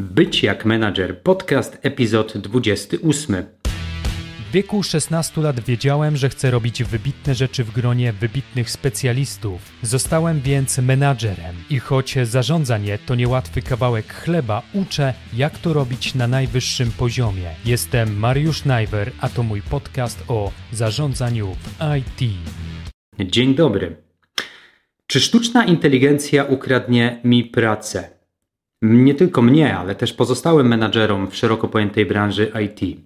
Być 0.00 0.42
jak 0.42 0.64
menadżer 0.64 1.22
podcast, 1.22 1.78
epizod 1.82 2.38
28. 2.38 3.36
W 4.48 4.52
wieku 4.52 4.82
16 4.82 5.40
lat 5.40 5.60
wiedziałem, 5.60 6.16
że 6.16 6.28
chcę 6.28 6.50
robić 6.50 6.84
wybitne 6.84 7.34
rzeczy 7.34 7.64
w 7.64 7.70
gronie 7.70 8.12
wybitnych 8.12 8.70
specjalistów. 8.70 9.60
Zostałem 9.82 10.40
więc 10.40 10.78
menadżerem 10.78 11.56
i 11.70 11.78
choć 11.78 12.14
zarządzanie 12.22 12.98
to 13.06 13.14
niełatwy 13.14 13.62
kawałek 13.62 14.14
chleba, 14.14 14.62
uczę, 14.74 15.14
jak 15.34 15.58
to 15.58 15.72
robić 15.72 16.14
na 16.14 16.26
najwyższym 16.26 16.90
poziomie. 16.92 17.50
Jestem 17.64 18.18
Mariusz 18.18 18.64
Najwer, 18.64 19.12
a 19.20 19.28
to 19.28 19.42
mój 19.42 19.62
podcast 19.62 20.24
o 20.28 20.52
zarządzaniu 20.72 21.54
w 21.54 21.76
IT. 21.98 22.32
Dzień 23.30 23.54
dobry. 23.54 23.96
Czy 25.06 25.20
sztuczna 25.20 25.64
inteligencja 25.64 26.44
ukradnie 26.44 27.20
mi 27.24 27.44
pracę? 27.44 28.17
Nie 28.82 29.14
tylko 29.14 29.42
mnie, 29.42 29.76
ale 29.76 29.94
też 29.94 30.12
pozostałym 30.12 30.68
menadżerom 30.68 31.30
w 31.30 31.36
szeroko 31.36 31.68
pojętej 31.68 32.06
branży 32.06 32.52
IT. 32.64 33.00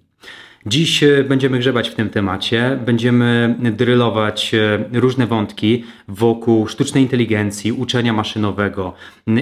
Dziś 0.65 1.03
e, 1.03 1.23
będziemy 1.23 1.59
grzebać 1.59 1.89
w 1.89 1.95
tym 1.95 2.09
temacie, 2.09 2.79
będziemy 2.85 3.55
drylować 3.59 4.53
e, 4.53 4.85
różne 4.99 5.27
wątki 5.27 5.83
wokół 6.07 6.67
sztucznej 6.67 7.03
inteligencji, 7.03 7.71
uczenia 7.71 8.13
maszynowego, 8.13 8.93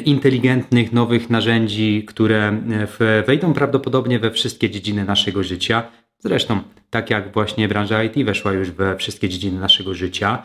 inteligentnych 0.06 0.94
nowych 0.94 1.30
narzędzi, 1.30 2.06
które 2.08 2.62
e, 3.00 3.24
wejdą 3.24 3.54
prawdopodobnie 3.54 4.20
we 4.20 4.32
wszystkie 4.32 4.70
dziedziny 4.70 5.06
naszego 5.06 5.44
życia. 5.44 5.84
Zresztą, 6.20 6.60
tak 6.90 7.10
jak 7.10 7.34
właśnie 7.34 7.68
branża 7.68 8.04
IT 8.04 8.26
weszła 8.26 8.54
już 8.54 8.72
we 8.72 8.98
wszystkie 8.98 9.30
dziedziny 9.30 9.60
naszego 9.60 9.94
życia. 9.94 10.44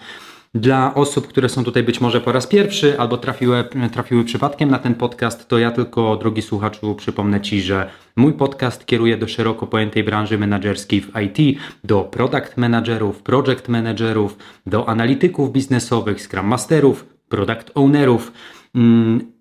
Dla 0.56 0.94
osób, 0.94 1.28
które 1.28 1.48
są 1.48 1.64
tutaj 1.64 1.82
być 1.82 2.00
może 2.00 2.20
po 2.20 2.32
raz 2.32 2.46
pierwszy 2.46 2.98
albo 2.98 3.16
trafiły, 3.16 3.64
trafiły 3.92 4.24
przypadkiem 4.24 4.70
na 4.70 4.78
ten 4.78 4.94
podcast, 4.94 5.48
to 5.48 5.58
ja 5.58 5.70
tylko, 5.70 6.16
drogi 6.16 6.42
słuchaczu, 6.42 6.94
przypomnę 6.94 7.40
Ci, 7.40 7.62
że 7.62 7.90
mój 8.16 8.32
podcast 8.32 8.86
kieruje 8.86 9.16
do 9.16 9.28
szeroko 9.28 9.66
pojętej 9.66 10.04
branży 10.04 10.38
menedżerskiej 10.38 11.00
w 11.00 11.10
IT, 11.20 11.58
do 11.84 12.00
product 12.00 12.56
managerów, 12.56 13.22
project 13.22 13.68
managerów, 13.68 14.36
do 14.66 14.88
analityków 14.88 15.52
biznesowych, 15.52 16.20
scrum 16.20 16.46
masterów, 16.46 17.06
product 17.28 17.70
ownerów. 17.74 18.32
Mm, 18.74 19.32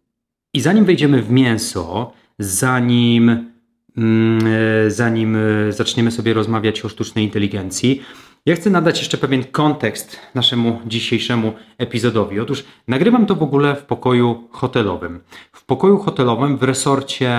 I 0.54 0.62
zanim 0.62 0.86
wejdziemy 0.86 1.22
w 1.22 1.32
mięso, 1.32 2.14
zanim, 2.40 3.52
mm, 3.98 4.42
zanim 4.88 5.38
zaczniemy 5.70 6.12
sobie 6.12 6.34
rozmawiać 6.34 6.86
o 6.86 6.90
sztucznej 6.90 7.26
inteligencji, 7.26 8.02
ja 8.46 8.56
chcę 8.56 8.70
nadać 8.70 9.00
jeszcze 9.00 9.18
pewien 9.18 9.44
kontekst 9.44 10.20
naszemu 10.36 10.82
dzisiejszemu 10.86 11.54
epizodowi. 11.78 12.40
Otóż 12.40 12.66
nagrywam 12.88 13.26
to 13.26 13.36
w 13.36 13.44
ogóle 13.44 13.76
w 13.76 13.84
pokoju 13.84 14.48
hotelowym. 14.52 15.22
W 15.52 15.66
pokoju 15.66 15.98
hotelowym 15.98 16.58
w 16.58 16.64
resorcie 16.64 17.30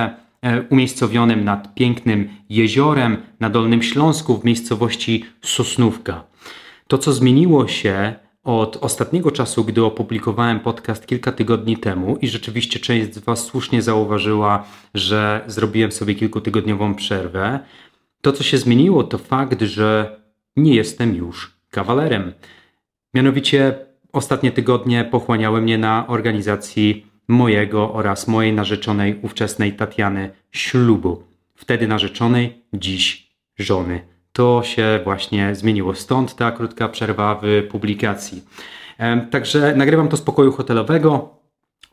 e, 0.43 0.63
umiejscowionym 0.63 1.45
nad 1.45 1.75
pięknym 1.75 2.29
jeziorem 2.49 3.17
na 3.41 3.51
Dolnym 3.51 3.83
Śląsku 3.83 4.39
w 4.39 4.45
miejscowości 4.45 5.25
Sosnówka. 5.43 6.25
To, 6.89 6.99
co 6.99 7.13
zmieniło 7.13 7.69
się 7.69 8.15
od 8.45 8.77
ostatniego 8.77 9.31
czasu, 9.31 9.65
gdy 9.65 9.85
opublikowałem 9.85 10.61
podcast 10.61 11.07
kilka 11.07 11.33
tygodni 11.33 11.77
temu 11.77 12.17
i 12.17 12.29
rzeczywiście 12.29 12.81
część 12.81 13.15
z 13.15 13.19
Was 13.19 13.45
słusznie 13.45 13.83
zauważyła, 13.83 14.65
że 14.95 15.45
zrobiłem 15.47 15.93
sobie 15.93 16.15
kilkutygodniową 16.15 16.95
przerwę, 16.95 17.61
to, 18.21 18.33
co 18.33 18.45
się 18.45 18.59
zmieniło, 18.59 19.05
to 19.05 19.19
fakt, 19.19 19.63
że 19.63 20.21
nie 20.57 20.75
jestem 20.75 21.15
już 21.15 21.57
kawalerem. 21.71 22.33
Mianowicie 23.15 23.75
ostatnie 24.13 24.53
tygodnie 24.53 25.05
pochłaniały 25.05 25.61
mnie 25.61 25.79
na 25.79 26.07
organizacji 26.07 27.07
mojego 27.29 27.93
oraz 27.93 28.29
mojej 28.29 28.53
narzeczonej 28.53 29.19
ówczesnej 29.23 29.73
Tatiany 29.73 30.31
ślubu. 30.53 31.23
Wtedy 31.55 31.89
narzeczonej, 31.89 32.63
dziś 32.73 33.31
żony. 33.59 34.01
To 34.33 34.63
się 34.65 35.01
właśnie 35.05 35.55
zmieniło. 35.55 35.95
Stąd 35.95 36.37
ta 36.37 36.53
krótka 36.53 36.89
przerwa 36.89 37.41
w 37.43 37.69
publikacji. 37.71 38.43
Także 39.31 39.75
nagrywam 39.77 40.09
to 40.09 40.17
z 40.17 40.23
pokoju 40.23 40.53
hotelowego. 40.53 41.37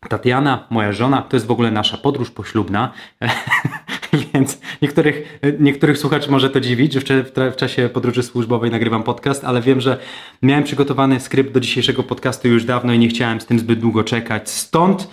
Tatiana, 0.10 0.68
moja 0.70 0.92
żona, 0.92 1.22
to 1.22 1.36
jest 1.36 1.46
w 1.46 1.52
ogóle 1.52 1.72
nasza 1.72 1.98
podróż 1.98 2.32
poślubna. 2.32 2.92
Więc 4.34 4.60
niektórych, 4.82 5.40
niektórych 5.60 5.98
słuchaczy 5.98 6.32
może 6.32 6.50
to 6.50 6.60
dziwić, 6.60 6.94
że 6.94 7.24
w, 7.24 7.32
w, 7.54 7.56
czasie 7.56 7.90
podróży 7.90 8.24
służbowej 8.24 8.72
nagrywam 8.72 9.04
podcast, 9.04 9.44
ale 9.44 9.62
wiem, 9.62 9.82
że 9.82 9.98
miałem 10.42 10.64
przygotowany 10.64 11.20
skrypt 11.20 11.52
do 11.52 11.60
dzisiejszego 11.60 12.04
podcastu 12.04 12.48
już 12.48 12.66
dawno 12.66 12.94
i 12.94 13.00
nie 13.00 13.08
chciałem 13.08 13.42
z 13.42 13.46
tym 13.46 13.60
zbyt 13.60 13.80
długo 13.80 14.04
czekać. 14.04 14.50
Stąd 14.50 15.08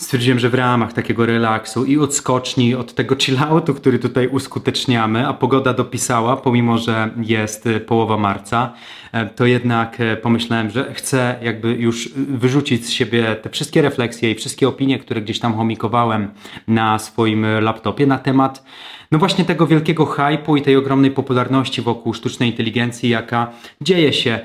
stwierdziłem, 0.00 0.38
że 0.38 0.50
w 0.50 0.54
ramach 0.54 0.92
takiego 0.92 1.26
relaksu 1.26 1.84
i 1.84 1.98
odskoczni 1.98 2.74
od 2.74 2.94
tego 2.94 3.16
chilloutu, 3.16 3.74
który 3.74 3.98
tutaj 3.98 4.28
uskuteczniamy, 4.28 5.28
a 5.28 5.34
pogoda 5.34 5.74
dopisała, 5.74 6.36
pomimo 6.36 6.78
że 6.78 7.10
jest 7.22 7.66
e, 7.66 7.80
połowa 7.80 8.16
marca, 8.16 8.72
e, 9.12 9.26
to 9.26 9.46
jednak 9.46 10.00
e, 10.00 10.16
pomyślałem, 10.16 10.70
że 10.70 10.94
chcę 10.94 11.38
jakby 11.42 11.68
już 11.68 12.10
wyrzucić 12.14 12.86
z 12.86 12.90
siebie 12.90 13.36
te 13.36 13.50
wszystkie 13.50 13.82
refleksje 13.82 14.30
i 14.30 14.34
wszystkie 14.34 14.68
opinie, 14.68 14.98
które 14.98 15.22
gdzieś 15.22 15.38
tam 15.38 15.54
chomikowałem 15.54 16.30
na 16.68 16.98
swoim 16.98 17.46
laptopie 17.60 18.06
na 18.06 18.18
temat 18.18 18.64
no 19.12 19.18
właśnie 19.18 19.44
tego 19.44 19.66
wielkiego 19.66 20.06
hypu 20.06 20.56
i 20.56 20.62
tej 20.62 20.76
ogromnej 20.76 21.10
popularności 21.10 21.82
wokół 21.82 22.14
sztucznej 22.14 22.50
inteligencji, 22.50 23.08
jaka 23.08 23.52
dzieje 23.80 24.12
się 24.12 24.40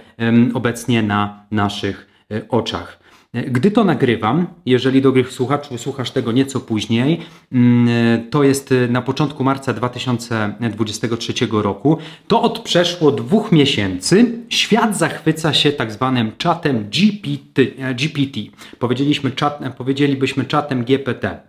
obecnie 0.53 1.03
na 1.03 1.45
naszych 1.51 2.07
oczach. 2.49 3.00
Gdy 3.33 3.71
to 3.71 3.83
nagrywam, 3.83 4.47
jeżeli 4.65 5.01
dobrych 5.01 5.31
słuchaczy 5.31 5.77
słuchasz 5.77 6.11
tego 6.11 6.31
nieco 6.31 6.59
później, 6.59 7.19
mm, 7.51 8.29
to 8.29 8.43
jest 8.43 8.73
na 8.89 9.01
początku 9.01 9.43
marca 9.43 9.73
2023 9.73 11.61
roku, 11.61 11.97
to 12.27 12.41
od 12.41 12.59
przeszło 12.59 13.11
dwóch 13.11 13.51
miesięcy 13.51 14.25
świat 14.49 14.97
zachwyca 14.97 15.53
się 15.53 15.71
tak 15.71 15.91
zwanym 15.91 16.31
czatem 16.37 16.83
GPT. 16.89 17.61
GPT. 17.93 18.39
Powiedzieliśmy 18.79 19.31
czat, 19.31 19.59
powiedzielibyśmy 19.77 20.45
czatem 20.45 20.83
GPT. 20.83 21.39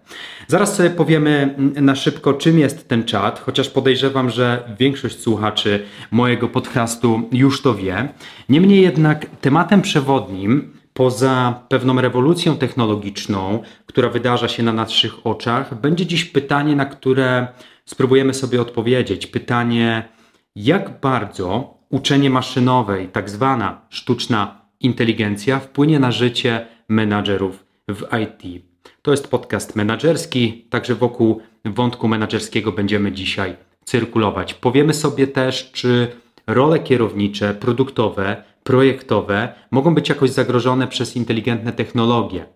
Zaraz 0.48 0.76
sobie 0.76 0.90
powiemy 0.90 1.54
na 1.80 1.94
szybko, 1.94 2.34
czym 2.34 2.58
jest 2.58 2.88
ten 2.88 3.04
czat, 3.04 3.40
chociaż 3.40 3.70
podejrzewam, 3.70 4.30
że 4.30 4.74
większość 4.78 5.20
słuchaczy 5.20 5.84
mojego 6.10 6.48
podcastu 6.48 7.22
już 7.32 7.62
to 7.62 7.74
wie. 7.74 8.08
Niemniej 8.48 8.82
jednak 8.82 9.26
tematem 9.40 9.82
przewodnim 9.82 10.81
poza 10.92 11.62
pewną 11.68 12.00
rewolucją 12.00 12.56
technologiczną, 12.56 13.62
która 13.86 14.08
wydarza 14.08 14.48
się 14.48 14.62
na 14.62 14.72
naszych 14.72 15.26
oczach, 15.26 15.80
będzie 15.80 16.06
dziś 16.06 16.24
pytanie, 16.24 16.76
na 16.76 16.84
które 16.84 17.46
spróbujemy 17.84 18.34
sobie 18.34 18.60
odpowiedzieć. 18.60 19.26
Pytanie, 19.26 20.08
jak 20.56 21.00
bardzo 21.00 21.78
uczenie 21.90 22.30
maszynowe 22.30 23.02
i 23.02 23.08
tak 23.08 23.30
zwana 23.30 23.80
sztuczna 23.90 24.62
inteligencja 24.80 25.60
wpłynie 25.60 25.98
na 25.98 26.12
życie 26.12 26.66
menadżerów 26.88 27.64
w 27.88 28.02
IT. 28.22 28.64
To 29.02 29.10
jest 29.10 29.30
podcast 29.30 29.76
menadżerski, 29.76 30.66
także 30.70 30.94
wokół 30.94 31.42
wątku 31.64 32.08
menadżerskiego 32.08 32.72
będziemy 32.72 33.12
dzisiaj 33.12 33.56
cyrkulować. 33.84 34.54
Powiemy 34.54 34.94
sobie 34.94 35.26
też, 35.26 35.70
czy 35.72 36.08
role 36.46 36.78
kierownicze, 36.78 37.54
produktowe 37.54 38.44
projektowe 38.62 39.54
mogą 39.70 39.94
być 39.94 40.08
jakoś 40.08 40.30
zagrożone 40.30 40.88
przez 40.88 41.16
inteligentne 41.16 41.72
technologie. 41.72 42.46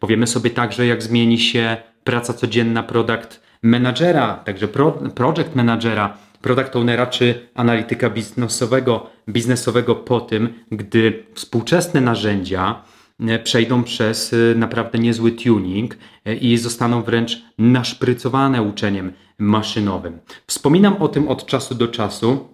Powiemy 0.00 0.26
sobie 0.26 0.50
także, 0.50 0.86
jak 0.86 1.02
zmieni 1.02 1.38
się 1.38 1.76
praca 2.04 2.32
codzienna 2.32 2.82
product 2.82 3.40
managera, 3.62 4.34
także 4.34 4.68
pro, 4.68 4.92
project 4.92 5.54
managera, 5.54 6.16
product 6.42 6.76
ownera 6.76 7.06
czy 7.06 7.48
analityka 7.54 8.10
biznesowego, 8.10 9.10
biznesowego 9.28 9.94
po 9.94 10.20
tym, 10.20 10.54
gdy 10.72 11.26
współczesne 11.34 12.00
narzędzia 12.00 12.82
e, 13.20 13.38
przejdą 13.38 13.82
przez 13.82 14.32
e, 14.32 14.36
naprawdę 14.54 14.98
niezły 14.98 15.32
tuning 15.32 15.96
e, 16.24 16.34
i 16.34 16.58
zostaną 16.58 17.02
wręcz 17.02 17.42
naszprycowane 17.58 18.62
uczeniem 18.62 19.12
maszynowym. 19.38 20.18
Wspominam 20.46 21.02
o 21.02 21.08
tym 21.08 21.28
od 21.28 21.46
czasu 21.46 21.74
do 21.74 21.88
czasu, 21.88 22.48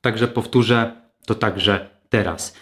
także 0.00 0.28
powtórzę 0.28 0.92
to 1.26 1.34
także 1.34 1.95
teraz. 2.16 2.56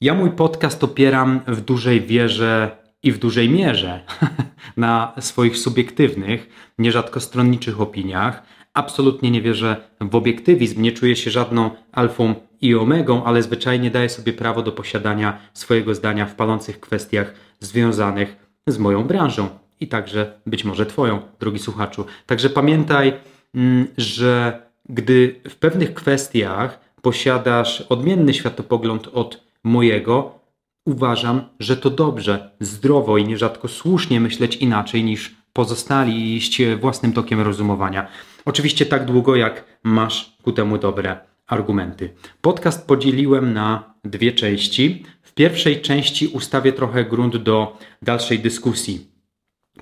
Ja 0.00 0.14
mój 0.14 0.30
podcast 0.30 0.84
opieram 0.84 1.40
w 1.46 1.60
dużej 1.60 2.00
wierze 2.00 2.76
i 3.02 3.12
w 3.12 3.18
dużej 3.18 3.48
mierze 3.48 4.00
na 4.86 5.12
swoich 5.20 5.56
subiektywnych, 5.56 6.48
nierzadko 6.78 7.20
stronniczych 7.20 7.80
opiniach. 7.80 8.42
Absolutnie 8.72 9.30
nie 9.30 9.42
wierzę 9.42 9.76
w 10.00 10.14
obiektywizm, 10.14 10.82
nie 10.82 10.92
czuję 10.92 11.16
się 11.16 11.30
żadną 11.30 11.70
alfą 11.92 12.34
i 12.60 12.74
omegą, 12.74 13.24
ale 13.24 13.42
zwyczajnie 13.42 13.90
daję 13.90 14.08
sobie 14.08 14.32
prawo 14.32 14.62
do 14.62 14.72
posiadania 14.72 15.38
swojego 15.52 15.94
zdania 15.94 16.26
w 16.26 16.34
palących 16.34 16.80
kwestiach 16.80 17.34
związanych 17.60 18.36
z 18.66 18.78
moją 18.78 19.04
branżą 19.04 19.48
i 19.80 19.88
także 19.88 20.40
być 20.46 20.64
może 20.64 20.86
Twoją, 20.86 21.20
drogi 21.40 21.58
słuchaczu. 21.58 22.04
Także 22.26 22.50
pamiętaj, 22.50 23.12
mm, 23.54 23.86
że 23.96 24.62
gdy 24.88 25.40
w 25.48 25.56
pewnych 25.56 25.94
kwestiach 25.94 26.83
posiadasz 27.04 27.80
odmienny 27.80 28.34
światopogląd 28.34 29.08
od 29.12 29.44
mojego, 29.64 30.38
uważam, 30.86 31.42
że 31.60 31.76
to 31.76 31.90
dobrze, 31.90 32.50
zdrowo 32.60 33.18
i 33.18 33.24
nierzadko 33.24 33.68
słusznie 33.68 34.20
myśleć 34.20 34.56
inaczej 34.56 35.04
niż 35.04 35.34
pozostali 35.52 36.36
iść 36.36 36.62
własnym 36.80 37.12
tokiem 37.12 37.40
rozumowania. 37.40 38.08
Oczywiście 38.44 38.86
tak 38.86 39.04
długo, 39.04 39.36
jak 39.36 39.64
masz 39.82 40.36
ku 40.42 40.52
temu 40.52 40.78
dobre 40.78 41.16
argumenty. 41.46 42.14
Podcast 42.40 42.86
podzieliłem 42.86 43.52
na 43.52 43.94
dwie 44.04 44.32
części. 44.32 45.04
W 45.22 45.32
pierwszej 45.32 45.80
części 45.80 46.26
ustawię 46.26 46.72
trochę 46.72 47.04
grunt 47.04 47.36
do 47.36 47.78
dalszej 48.02 48.38
dyskusji. 48.38 49.06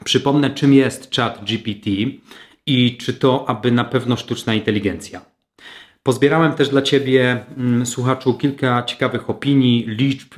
Przypomnę, 0.05 0.51
czym 0.51 0.75
jest 0.75 1.15
Chat 1.15 1.45
GPT 1.45 1.91
i 2.67 2.97
czy 2.97 3.15
to 3.15 3.49
aby 3.49 3.73
na 3.73 3.85
pewno 3.85 4.17
sztuczna 4.17 4.55
inteligencja. 4.55 5.32
Pozbierałem 6.03 6.53
też 6.53 6.69
dla 6.69 6.83
Ciebie, 6.83 7.45
mm, 7.57 7.87
słuchaczu, 7.87 8.35
kilka 8.35 8.83
ciekawych 8.83 9.31
opinii, 9.31 9.85
liczb, 9.87 10.35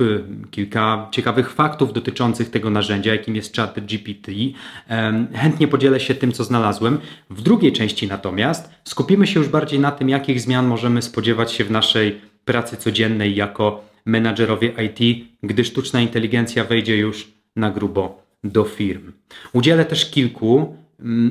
kilka 0.51 1.07
ciekawych 1.11 1.53
faktów 1.53 1.93
dotyczących 1.93 2.49
tego 2.49 2.69
narzędzia, 2.69 3.11
jakim 3.11 3.35
jest 3.35 3.55
chat 3.55 3.79
GPT. 3.85 4.31
Chętnie 5.33 5.67
podzielę 5.67 5.99
się 5.99 6.15
tym, 6.15 6.31
co 6.31 6.43
znalazłem. 6.43 6.99
W 7.29 7.41
drugiej 7.41 7.73
części 7.73 8.07
natomiast 8.07 8.69
skupimy 8.83 9.27
się 9.27 9.39
już 9.39 9.49
bardziej 9.49 9.79
na 9.79 9.91
tym, 9.91 10.09
jakich 10.09 10.41
zmian 10.41 10.67
możemy 10.67 11.01
spodziewać 11.01 11.51
się 11.51 11.63
w 11.63 11.71
naszej 11.71 12.21
pracy 12.45 12.77
codziennej 12.77 13.35
jako 13.35 13.85
menadżerowie 14.05 14.73
IT, 14.85 15.27
gdy 15.43 15.65
sztuczna 15.65 16.01
inteligencja 16.01 16.63
wejdzie 16.63 16.97
już 16.97 17.27
na 17.55 17.71
grubo 17.71 18.23
do 18.43 18.63
firm. 18.63 19.11
Udzielę 19.53 19.85
też 19.85 20.11
kilku, 20.11 20.77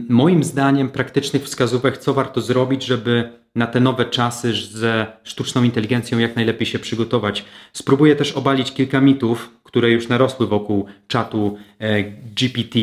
moim 0.08 0.44
zdaniem, 0.44 0.88
praktycznych 0.88 1.42
wskazówek, 1.42 1.98
co 1.98 2.14
warto 2.14 2.40
zrobić, 2.40 2.84
żeby 2.84 3.44
na 3.54 3.66
te 3.66 3.80
nowe 3.80 4.04
czasy 4.04 4.52
ze 4.52 5.06
sztuczną 5.24 5.62
inteligencją 5.62 6.18
jak 6.18 6.36
najlepiej 6.36 6.66
się 6.66 6.78
przygotować. 6.78 7.44
Spróbuję 7.72 8.16
też 8.16 8.32
obalić 8.32 8.72
kilka 8.72 9.00
mitów, 9.00 9.50
które 9.64 9.90
już 9.90 10.08
narosły 10.08 10.46
wokół 10.46 10.86
czatu 11.08 11.58
e, 11.78 12.02
GPT. 12.12 12.78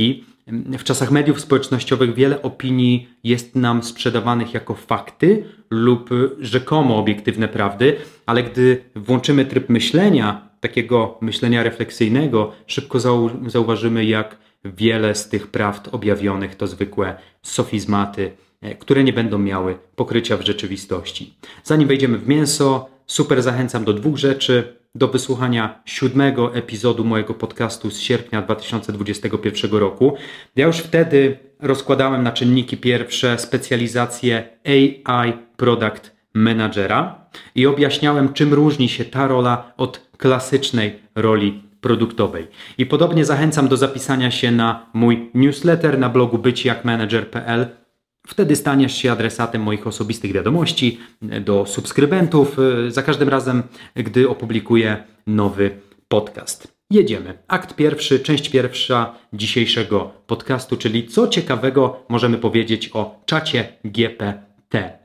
W 0.78 0.84
czasach 0.84 1.12
mediów 1.12 1.42
społecznościowych 1.42 2.14
wiele 2.14 2.42
opinii 2.42 3.10
jest 3.24 3.56
nam 3.56 3.84
sprzedawanych 3.84 4.54
jako 4.54 4.76
fakty 4.76 5.44
lub 5.70 6.10
rzekomo 6.40 6.98
obiektywne 6.98 7.48
prawdy, 7.48 7.96
ale 8.26 8.44
gdy 8.44 8.84
włączymy 8.96 9.46
tryb 9.46 9.70
myślenia, 9.70 10.50
takiego 10.60 11.18
myślenia 11.22 11.64
refleksyjnego, 11.64 12.52
szybko 12.68 13.00
zauważymy, 13.48 14.06
jak 14.06 14.38
wiele 14.66 15.16
z 15.16 15.30
tych 15.30 15.48
prawd 15.48 15.90
objawionych 15.92 16.56
to 16.56 16.68
zwykłe 16.68 17.16
sofizmaty 17.42 18.32
które 18.80 19.04
nie 19.04 19.14
będą 19.14 19.38
miały 19.38 19.78
pokrycia 19.96 20.38
w 20.38 20.46
rzeczywistości. 20.46 21.34
Zanim 21.64 21.88
wejdziemy 21.88 22.18
w 22.18 22.28
mięso, 22.28 22.90
super 23.08 23.42
zachęcam 23.42 23.86
do 23.86 23.94
dwóch 23.94 24.18
rzeczy. 24.18 24.82
Do 24.96 25.08
wysłuchania 25.08 25.82
siódmego 25.86 26.56
epizodu 26.56 27.04
mojego 27.06 27.34
podcastu 27.34 27.92
z 27.92 28.00
sierpnia 28.00 28.42
2021 28.42 29.72
roku. 29.72 30.14
Ja 30.56 30.68
już 30.68 30.78
wtedy 30.78 31.38
rozkładałem 31.60 32.24
na 32.24 32.32
czynniki 32.32 32.78
pierwsze 32.78 33.38
specjalizację 33.38 34.50
AI 34.66 35.34
Product 35.58 36.16
Managera 36.34 37.26
i 37.56 37.66
objaśniałem, 37.66 38.34
czym 38.34 38.54
różni 38.54 38.90
się 38.90 39.06
ta 39.06 39.28
rola 39.28 39.74
od 39.78 40.10
klasycznej 40.18 41.00
roli 41.16 41.64
produktowej. 41.82 42.48
I 42.78 42.86
podobnie 42.86 43.26
zachęcam 43.26 43.68
do 43.68 43.78
zapisania 43.78 44.32
się 44.32 44.52
na 44.52 44.86
mój 44.94 45.30
newsletter 45.34 46.00
na 46.00 46.10
blogu 46.10 46.38
bycijakmanager.pl 46.38 47.81
Wtedy 48.28 48.56
staniesz 48.56 48.98
się 48.98 49.12
adresatem 49.12 49.62
moich 49.62 49.88
osobistych 49.88 50.32
wiadomości 50.32 51.00
do 51.22 51.66
subskrybentów 51.66 52.58
za 52.88 53.04
każdym 53.04 53.30
razem, 53.30 53.64
gdy 53.96 54.30
opublikuję 54.30 55.04
nowy 55.28 55.80
podcast. 56.08 56.82
Jedziemy. 56.92 57.38
Akt 57.48 57.76
pierwszy, 57.76 58.20
część 58.20 58.50
pierwsza 58.50 59.16
dzisiejszego 59.34 60.12
podcastu, 60.28 60.78
czyli 60.78 61.08
co 61.08 61.28
ciekawego 61.28 62.06
możemy 62.10 62.38
powiedzieć 62.38 62.90
o 62.94 63.22
czacie 63.26 63.68
GPT. 63.86 65.00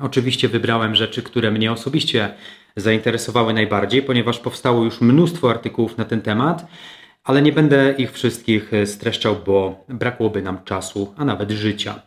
Oczywiście 0.00 0.48
wybrałem 0.48 0.94
rzeczy, 0.94 1.22
które 1.22 1.50
mnie 1.50 1.72
osobiście 1.72 2.34
zainteresowały 2.76 3.54
najbardziej, 3.54 4.02
ponieważ 4.02 4.38
powstało 4.38 4.84
już 4.84 5.00
mnóstwo 5.00 5.50
artykułów 5.50 5.98
na 5.98 6.04
ten 6.04 6.22
temat, 6.22 6.66
ale 7.24 7.42
nie 7.42 7.52
będę 7.52 7.94
ich 7.98 8.12
wszystkich 8.12 8.70
streszczał, 8.84 9.36
bo 9.46 9.84
brakłoby 9.88 10.42
nam 10.42 10.64
czasu, 10.64 11.14
a 11.16 11.24
nawet 11.24 11.50
życia. 11.50 12.02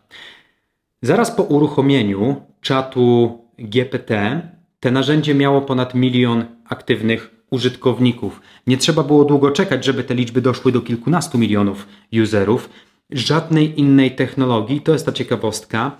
Zaraz 1.01 1.31
po 1.31 1.44
uruchomieniu 1.44 2.41
czatu 2.62 3.38
GPT 3.59 4.41
te 4.79 4.91
narzędzie 4.91 5.35
miało 5.35 5.62
ponad 5.62 5.95
milion 5.95 6.45
aktywnych 6.69 7.35
użytkowników. 7.51 8.41
Nie 8.67 8.77
trzeba 8.77 9.03
było 9.03 9.25
długo 9.25 9.51
czekać, 9.51 9.85
żeby 9.85 10.03
te 10.03 10.15
liczby 10.15 10.41
doszły 10.41 10.71
do 10.71 10.81
kilkunastu 10.81 11.38
milionów 11.38 11.88
userów. 12.23 12.69
Żadnej 13.09 13.79
innej 13.79 14.15
technologii, 14.15 14.81
to 14.81 14.94
jest 14.94 15.06
ta 15.06 15.12
ciekawostka, 15.12 15.97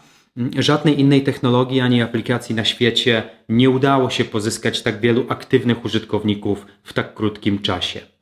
żadnej 0.59 1.00
innej 1.00 1.23
technologii 1.23 1.79
ani 1.79 2.01
aplikacji 2.01 2.56
na 2.56 2.65
świecie 2.65 3.23
nie 3.50 3.69
udało 3.69 4.09
się 4.09 4.25
pozyskać 4.25 4.81
tak 4.81 5.00
wielu 5.00 5.25
aktywnych 5.29 5.85
użytkowników 5.85 6.65
w 6.83 6.94
tak 6.94 7.13
krótkim 7.13 7.59
czasie. 7.59 8.14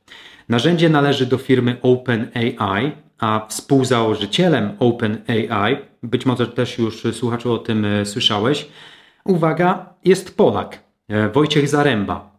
Narzędzie 0.48 0.88
należy 0.88 1.26
do 1.26 1.38
firmy 1.38 1.76
OpenAI, 1.82 2.92
a 3.18 3.46
współzałożycielem 3.48 4.76
OpenAI, 4.78 5.76
być 6.02 6.26
może 6.26 6.46
też 6.46 6.78
już 6.78 7.02
słuchaczu 7.12 7.52
o 7.52 7.58
tym 7.58 7.84
e, 7.84 8.06
słyszałeś, 8.06 8.68
uwaga, 9.24 9.94
jest 10.04 10.36
Polak, 10.36 10.80
e, 11.08 11.28
Wojciech 11.28 11.68
Zaręba. 11.68 12.34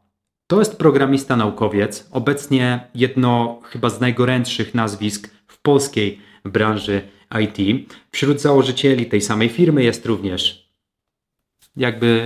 To 0.48 0.60
jest 0.60 0.78
programista 0.78 1.36
naukowiec, 1.36 2.10
obecnie 2.12 2.88
jedno 2.96 3.60
chyba 3.64 3.90
z 3.90 4.02
najgorętszych 4.02 4.76
nazwisk 4.76 5.30
w 5.48 5.62
polskiej 5.62 6.20
branży 6.46 7.02
IT. 7.42 7.88
Wśród 8.12 8.42
założycieli 8.42 9.06
tej 9.06 9.22
samej 9.22 9.50
firmy 9.50 9.84
jest 9.84 10.06
również, 10.06 10.70
jakby 11.76 12.24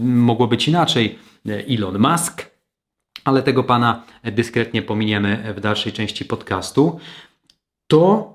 e, 0.00 0.04
mogło 0.04 0.46
być 0.46 0.68
inaczej, 0.68 1.18
Elon 1.46 1.98
Musk, 1.98 2.57
ale 3.28 3.42
tego 3.42 3.64
pana 3.64 4.04
dyskretnie 4.24 4.82
pominiemy 4.82 5.54
w 5.56 5.60
dalszej 5.60 5.92
części 5.92 6.24
podcastu. 6.24 7.00
To, 7.86 8.34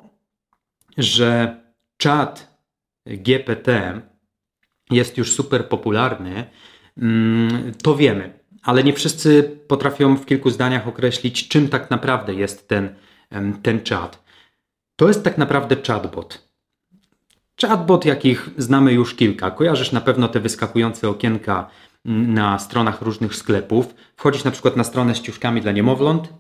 że 0.98 1.62
czat 1.98 2.58
GPT 3.06 4.02
jest 4.92 5.18
już 5.18 5.34
super 5.34 5.70
popularny, 5.70 6.46
mm, 6.98 7.74
to 7.84 7.96
wiemy, 7.96 8.40
ale 8.64 8.84
nie 8.84 8.94
wszyscy 8.94 9.60
potrafią 9.68 10.16
w 10.16 10.26
kilku 10.26 10.50
zdaniach 10.50 10.88
określić, 10.88 11.48
czym 11.48 11.70
tak 11.70 11.92
naprawdę 11.92 12.34
jest 12.34 12.68
ten, 12.68 12.96
ten 13.64 13.82
czat. 13.82 14.24
To 14.96 15.08
jest 15.08 15.24
tak 15.24 15.38
naprawdę 15.38 15.76
chatbot. 15.88 16.54
Chatbot, 17.62 18.06
jakich 18.06 18.50
znamy 18.58 18.94
już 18.94 19.16
kilka. 19.16 19.52
Kojarzysz 19.52 19.92
na 19.92 20.02
pewno 20.02 20.28
te 20.28 20.40
wyskakujące 20.40 21.10
okienka 21.10 21.70
na 22.06 22.60
stronach 22.60 23.02
różnych 23.02 23.36
sklepów. 23.36 23.96
Wchodzisz 24.16 24.44
na 24.44 24.52
przykład 24.52 24.78
na 24.78 24.84
stronę 24.84 25.16
z 25.16 25.22
ciuszkami 25.22 25.62
dla 25.62 25.72
niemowląt 25.72 26.34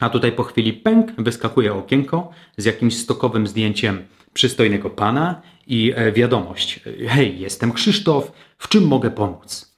a 0.00 0.10
tutaj 0.10 0.32
po 0.32 0.44
chwili 0.44 0.72
pęk, 0.72 1.12
wyskakuje 1.18 1.74
okienko 1.74 2.30
z 2.56 2.64
jakimś 2.64 2.96
stokowym 2.96 3.46
zdjęciem 3.46 4.02
przystojnego 4.32 4.90
pana 4.90 5.42
i 5.66 5.92
e, 5.96 6.12
wiadomość: 6.12 6.80
Hej, 7.08 7.40
jestem 7.40 7.72
Krzysztof, 7.72 8.32
w 8.58 8.68
czym 8.68 8.86
mogę 8.86 9.10
pomóc? 9.10 9.76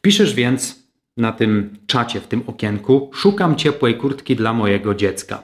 Piszesz 0.00 0.34
więc 0.34 0.82
na 1.16 1.32
tym 1.32 1.78
czacie, 1.86 2.20
w 2.20 2.26
tym 2.26 2.42
okienku: 2.46 3.10
Szukam 3.14 3.56
ciepłej 3.56 3.94
kurtki 3.94 4.36
dla 4.36 4.52
mojego 4.52 4.94
dziecka. 4.94 5.42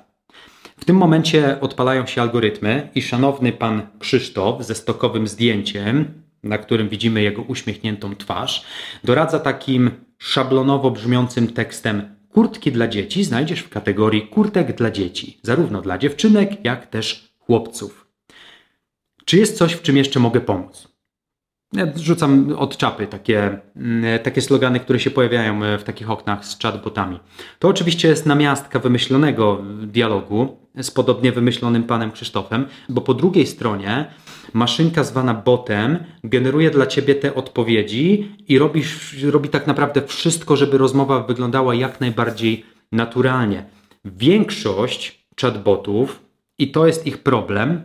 W 0.77 0.85
tym 0.85 0.97
momencie 0.97 1.61
odpalają 1.61 2.07
się 2.07 2.23
algorytmy 2.23 2.89
i 2.95 3.03
szanowny 3.03 3.53
pan 3.53 3.83
Krzysztof 3.99 4.65
ze 4.65 4.75
stokowym 4.75 5.29
zdjęciem, 5.29 6.23
na 6.49 6.59
którym 6.59 6.89
widzimy 6.89 7.23
jego 7.23 7.43
uśmiechniętą 7.43 8.17
twarz, 8.17 8.65
doradza 9.05 9.39
takim 9.39 9.91
szablonowo 10.19 10.91
brzmiącym 10.91 11.53
tekstem 11.53 12.17
Kurtki 12.37 12.73
dla 12.73 12.89
dzieci 12.89 13.25
znajdziesz 13.25 13.61
w 13.61 13.69
kategorii 13.69 14.29
kurtek 14.29 14.77
dla 14.77 14.91
dzieci, 14.91 15.39
zarówno 15.43 15.83
dla 15.83 15.99
dziewczynek, 15.99 16.65
jak 16.65 16.87
też 16.87 17.35
chłopców. 17.39 18.07
Czy 19.25 19.37
jest 19.37 19.59
coś, 19.59 19.73
w 19.73 19.83
czym 19.83 19.97
jeszcze 19.97 20.21
mogę 20.21 20.41
pomóc? 20.41 20.96
Ja 21.73 21.87
rzucam 21.97 22.53
od 22.59 22.77
czapy 22.77 23.07
takie, 23.07 23.59
mm, 23.77 24.19
takie 24.19 24.43
slogany, 24.43 24.81
które 24.81 25.01
się 25.01 25.11
pojawiają 25.11 25.65
e, 25.65 25.79
w 25.79 25.85
takich 25.85 26.11
oknach 26.11 26.45
z 26.45 26.59
chatbotami. 26.59 27.21
To 27.59 27.69
oczywiście 27.69 28.09
jest 28.09 28.27
namiastka 28.27 28.79
wymyślonego 28.79 29.63
dialogu 29.83 30.57
z 30.81 30.91
podobnie 30.91 31.33
wymyślonym 31.33 31.83
panem 31.83 32.11
Krzysztofem, 32.13 32.67
bo 32.89 33.01
po 33.01 33.15
drugiej 33.15 33.47
stronie 33.47 34.11
maszynka 34.53 35.05
zwana 35.05 35.35
botem 35.35 36.05
generuje 36.25 36.71
dla 36.71 36.87
ciebie 36.87 37.15
te 37.15 37.35
odpowiedzi 37.35 38.33
i 38.49 38.59
robi, 38.59 38.83
robi 39.31 39.49
tak 39.49 39.67
naprawdę 39.67 40.03
wszystko, 40.03 40.57
żeby 40.57 40.79
rozmowa 40.79 41.23
wyglądała 41.23 41.75
jak 41.75 42.01
najbardziej 42.01 42.65
naturalnie. 42.93 43.65
Większość 44.05 45.27
chatbotów, 45.41 46.27
i 46.59 46.71
to 46.71 46.87
jest 46.87 47.07
ich 47.07 47.19
problem, 47.19 47.83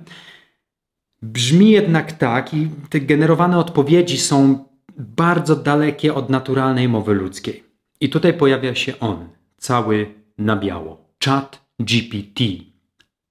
brzmi 1.22 1.72
jednak 1.72 2.12
tak, 2.12 2.54
i 2.54 2.70
te 2.90 3.00
generowane 3.00 3.58
odpowiedzi 3.58 4.18
są 4.18 4.66
bardzo 4.98 5.56
dalekie 5.56 6.14
od 6.14 6.30
naturalnej 6.30 6.90
mowy 6.90 7.14
ludzkiej. 7.14 7.64
I 8.02 8.10
tutaj 8.10 8.34
pojawia 8.34 8.76
się 8.76 9.00
on, 9.00 9.30
cały 9.58 10.14
na 10.38 10.56
biało. 10.56 11.06
Chat 11.26 11.66
GPT 11.80 12.44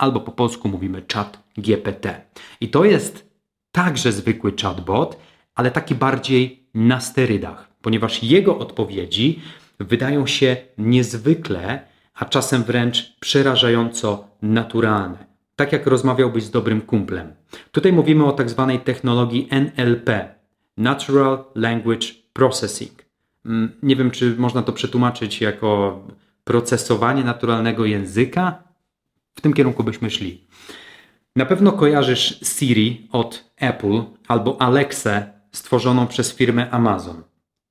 albo 0.01 0.21
po 0.21 0.33
polsku 0.33 0.69
mówimy 0.69 1.03
chat 1.13 1.39
GPT. 1.59 2.21
I 2.61 2.69
to 2.69 2.85
jest 2.85 3.31
także 3.73 4.13
zwykły 4.13 4.53
chatbot, 4.63 5.21
ale 5.55 5.71
taki 5.71 5.95
bardziej 5.95 6.69
na 6.75 7.01
sterydach, 7.01 7.71
ponieważ 7.83 8.23
jego 8.23 8.59
odpowiedzi 8.59 9.41
wydają 9.81 10.27
się 10.27 10.57
niezwykle, 10.79 11.87
a 12.15 12.25
czasem 12.25 12.63
wręcz 12.63 13.17
przerażająco 13.21 14.29
naturalne. 14.43 15.30
Tak 15.61 15.73
jak 15.73 15.87
rozmawiałbyś 15.87 16.45
z 16.45 16.51
dobrym 16.51 16.81
kumplem. 16.81 17.33
Tutaj 17.73 17.93
mówimy 17.93 18.25
o 18.25 18.33
tak 18.33 18.51
zwanej 18.51 18.81
technologii 18.81 19.49
NLP 19.51 20.35
Natural 20.77 21.45
Language 21.55 22.07
Processing. 22.33 23.05
Mm, 23.47 23.73
nie 23.83 23.97
wiem, 23.97 24.11
czy 24.11 24.35
można 24.39 24.63
to 24.63 24.73
przetłumaczyć 24.73 25.41
jako 25.41 26.01
procesowanie 26.45 27.25
naturalnego 27.25 27.85
języka. 27.85 28.63
W 29.35 29.41
tym 29.41 29.53
kierunku 29.53 29.85
byśmy 29.85 30.11
szli. 30.11 30.47
Na 31.37 31.47
pewno 31.47 31.73
kojarzysz 31.73 32.41
Siri 32.43 33.09
od 33.13 33.45
Apple 33.57 34.03
albo 34.29 34.63
Alexę 34.63 35.33
stworzoną 35.53 36.07
przez 36.07 36.35
firmę 36.35 36.71
Amazon. 36.71 37.23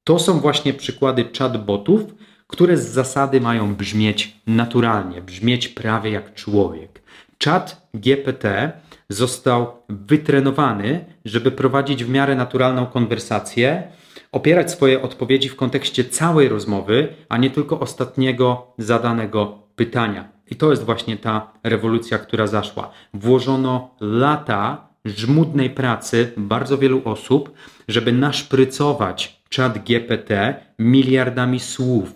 To 0.03 0.19
są 0.19 0.39
właśnie 0.39 0.73
przykłady 0.73 1.29
chatbotów, 1.37 2.01
które 2.47 2.77
z 2.77 2.87
zasady 2.87 3.41
mają 3.41 3.75
brzmieć 3.75 4.41
naturalnie, 4.47 5.21
brzmieć 5.21 5.67
prawie 5.67 6.11
jak 6.11 6.33
człowiek. 6.33 7.08
Chat 7.43 7.89
GPT 7.93 8.71
został 9.09 9.71
wytrenowany, 9.89 11.05
żeby 11.25 11.51
prowadzić 11.51 12.03
w 12.03 12.09
miarę 12.09 12.35
naturalną 12.35 12.85
konwersację, 12.85 13.83
opierać 14.31 14.71
swoje 14.71 15.01
odpowiedzi 15.01 15.49
w 15.49 15.55
kontekście 15.55 16.03
całej 16.03 16.49
rozmowy, 16.49 17.07
a 17.29 17.37
nie 17.37 17.49
tylko 17.49 17.79
ostatniego 17.79 18.73
zadanego 18.77 19.59
pytania. 19.75 20.29
I 20.51 20.55
to 20.55 20.71
jest 20.71 20.83
właśnie 20.83 21.17
ta 21.17 21.51
rewolucja, 21.63 22.19
która 22.19 22.47
zaszła. 22.47 22.91
Włożono 23.13 23.95
lata 24.01 24.89
żmudnej 25.05 25.69
pracy 25.69 26.33
bardzo 26.37 26.77
wielu 26.77 27.01
osób, 27.05 27.53
żeby 27.87 28.11
naszprycować 28.11 29.41
czat 29.49 29.83
GPT 29.83 30.55
miliardami 30.79 31.59
słów, 31.59 32.13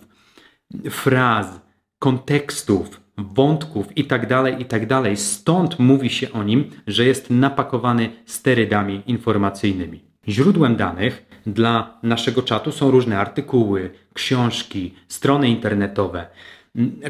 fraz, 0.90 1.60
kontekstów, 1.98 3.03
wątków 3.18 3.96
itd., 3.96 4.26
tak 4.28 4.60
itd. 4.60 4.86
Tak 4.88 5.18
Stąd 5.18 5.78
mówi 5.78 6.10
się 6.10 6.32
o 6.32 6.42
nim, 6.42 6.70
że 6.86 7.04
jest 7.04 7.30
napakowany 7.30 8.10
sterydami 8.26 9.02
informacyjnymi. 9.06 10.04
Źródłem 10.28 10.76
danych 10.76 11.26
dla 11.46 11.98
naszego 12.02 12.42
czatu 12.42 12.72
są 12.72 12.90
różne 12.90 13.18
artykuły, 13.18 13.90
książki, 14.14 14.94
strony 15.08 15.48
internetowe. 15.48 16.26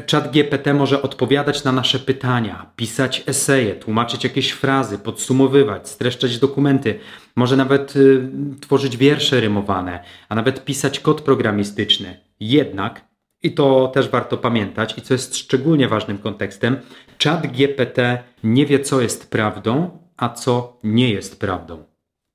Czat 0.05 0.31
GPT 0.31 0.73
może 0.73 1.01
odpowiadać 1.01 1.63
na 1.63 1.71
nasze 1.71 1.99
pytania, 1.99 2.71
pisać 2.75 3.23
eseje, 3.25 3.75
tłumaczyć 3.75 4.23
jakieś 4.23 4.51
frazy, 4.51 4.97
podsumowywać, 4.97 5.89
streszczać 5.89 6.39
dokumenty, 6.39 6.99
może 7.35 7.57
nawet 7.57 7.95
y, 7.95 8.29
tworzyć 8.61 8.97
wiersze 8.97 9.39
rymowane, 9.41 10.03
a 10.29 10.35
nawet 10.35 10.65
pisać 10.65 10.99
kod 10.99 11.21
programistyczny. 11.21 12.19
Jednak, 12.39 13.04
i 13.45 13.51
to 13.51 13.87
też 13.87 14.09
warto 14.09 14.37
pamiętać, 14.37 14.97
i 14.97 15.01
co 15.01 15.13
jest 15.13 15.37
szczególnie 15.37 15.87
ważnym 15.87 16.17
kontekstem, 16.17 16.77
czat 17.17 17.47
GPT 17.47 18.23
nie 18.43 18.65
wie, 18.65 18.79
co 18.79 19.01
jest 19.01 19.31
prawdą, 19.31 19.99
a 20.17 20.29
co 20.29 20.79
nie 20.83 21.09
jest 21.09 21.39
prawdą. 21.39 21.83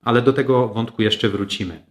Ale 0.03 0.23
do 0.23 0.33
tego 0.33 0.69
wątku 0.69 1.03
jeszcze 1.03 1.29
wrócimy. 1.29 1.85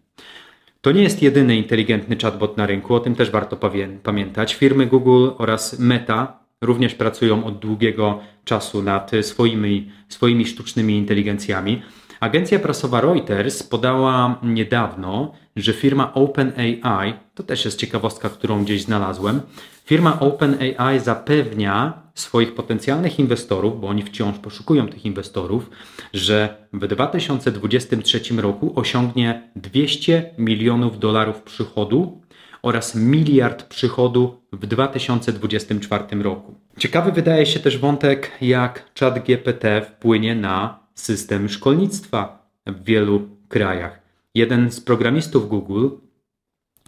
To 0.81 0.91
nie 0.91 1.03
jest 1.03 1.21
jedyny 1.21 1.55
inteligentny 1.55 2.17
chatbot 2.17 2.57
na 2.57 2.65
rynku, 2.65 2.95
o 2.95 2.99
tym 2.99 3.15
też 3.15 3.31
warto 3.31 3.57
pamiętać. 4.03 4.55
Firmy 4.55 4.85
Google 4.85 5.29
oraz 5.37 5.79
Meta 5.79 6.39
również 6.61 6.95
pracują 6.95 7.43
od 7.45 7.59
długiego 7.59 8.19
czasu 8.43 8.83
nad 8.83 9.11
swoimi, 9.21 9.91
swoimi 10.09 10.45
sztucznymi 10.45 10.97
inteligencjami. 10.97 11.81
Agencja 12.19 12.59
prasowa 12.59 13.01
Reuters 13.01 13.63
podała 13.63 14.39
niedawno, 14.43 15.31
że 15.55 15.73
firma 15.73 16.13
OpenAI, 16.13 17.13
to 17.35 17.43
też 17.43 17.65
jest 17.65 17.79
ciekawostka, 17.79 18.29
którą 18.29 18.63
gdzieś 18.63 18.81
znalazłem, 18.81 19.41
firma 19.85 20.19
OpenAI 20.19 20.99
zapewnia 20.99 22.01
swoich 22.13 22.55
potencjalnych 22.55 23.19
inwestorów, 23.19 23.81
bo 23.81 23.87
oni 23.87 24.03
wciąż 24.03 24.37
poszukują 24.37 24.87
tych 24.87 25.05
inwestorów, 25.05 25.69
że 26.13 26.67
w 26.73 26.87
2023 26.87 28.21
roku 28.37 28.73
osiągnie 28.75 29.49
200 29.55 30.33
milionów 30.37 30.99
dolarów 30.99 31.41
przychodu 31.41 32.21
oraz 32.61 32.95
miliard 32.95 33.63
przychodu 33.63 34.41
w 34.53 34.67
2024 34.67 36.23
roku. 36.23 36.55
Ciekawy 36.77 37.11
wydaje 37.11 37.45
się 37.45 37.59
też 37.59 37.77
wątek, 37.77 38.31
jak 38.41 38.91
ChatGPT 38.99 39.65
wpłynie 39.87 40.35
na 40.35 40.78
system 41.01 41.49
szkolnictwa 41.49 42.49
w 42.67 42.83
wielu 42.83 43.29
krajach. 43.47 43.99
Jeden 44.35 44.71
z 44.71 44.81
programistów 44.81 45.49
Google 45.49 45.87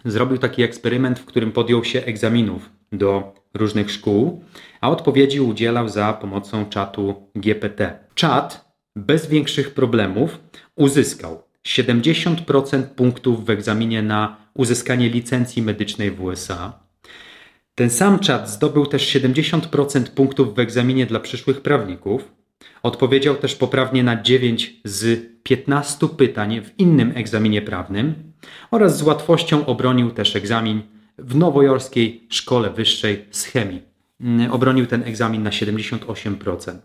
zrobił 0.04 0.38
taki 0.38 0.62
eksperyment, 0.62 1.18
w 1.18 1.24
którym 1.24 1.52
podjął 1.52 1.84
się 1.84 2.04
egzaminów 2.04 2.70
do 2.92 3.34
różnych 3.54 3.90
szkół, 3.90 4.44
a 4.80 4.90
odpowiedzi 4.90 5.40
udzielał 5.40 5.88
za 5.88 6.12
pomocą 6.12 6.68
czatu 6.68 7.30
GPT. 7.34 7.98
Czat 8.14 8.72
bez 8.96 9.26
większych 9.26 9.74
problemów 9.74 10.38
uzyskał 10.76 11.42
70% 11.68 12.82
punktów 12.82 13.46
w 13.46 13.50
egzaminie 13.50 14.02
na 14.02 14.36
uzyskanie 14.54 15.08
licencji 15.08 15.62
medycznej 15.62 16.10
w 16.10 16.22
USA. 16.22 16.82
Ten 17.74 17.90
sam 17.90 18.18
czat 18.18 18.50
zdobył 18.50 18.86
też 18.86 19.16
70% 19.16 20.04
punktów 20.04 20.54
w 20.54 20.58
egzaminie 20.58 21.06
dla 21.06 21.20
przyszłych 21.20 21.60
prawników. 21.60 22.41
Odpowiedział 22.82 23.34
też 23.34 23.54
poprawnie 23.54 24.04
na 24.04 24.22
9 24.22 24.80
z 24.84 25.26
15 25.42 26.08
pytań 26.08 26.60
w 26.60 26.80
innym 26.80 27.12
egzaminie 27.14 27.62
prawnym 27.62 28.14
oraz 28.70 28.98
z 28.98 29.02
łatwością 29.02 29.66
obronił 29.66 30.10
też 30.10 30.36
egzamin 30.36 30.82
w 31.18 31.36
nowojorskiej 31.36 32.26
szkole 32.30 32.70
wyższej 32.70 33.24
z 33.30 33.44
chemii. 33.44 33.82
Mm, 34.20 34.52
obronił 34.52 34.86
ten 34.86 35.02
egzamin 35.02 35.42
na 35.42 35.50
78%. 35.50 36.76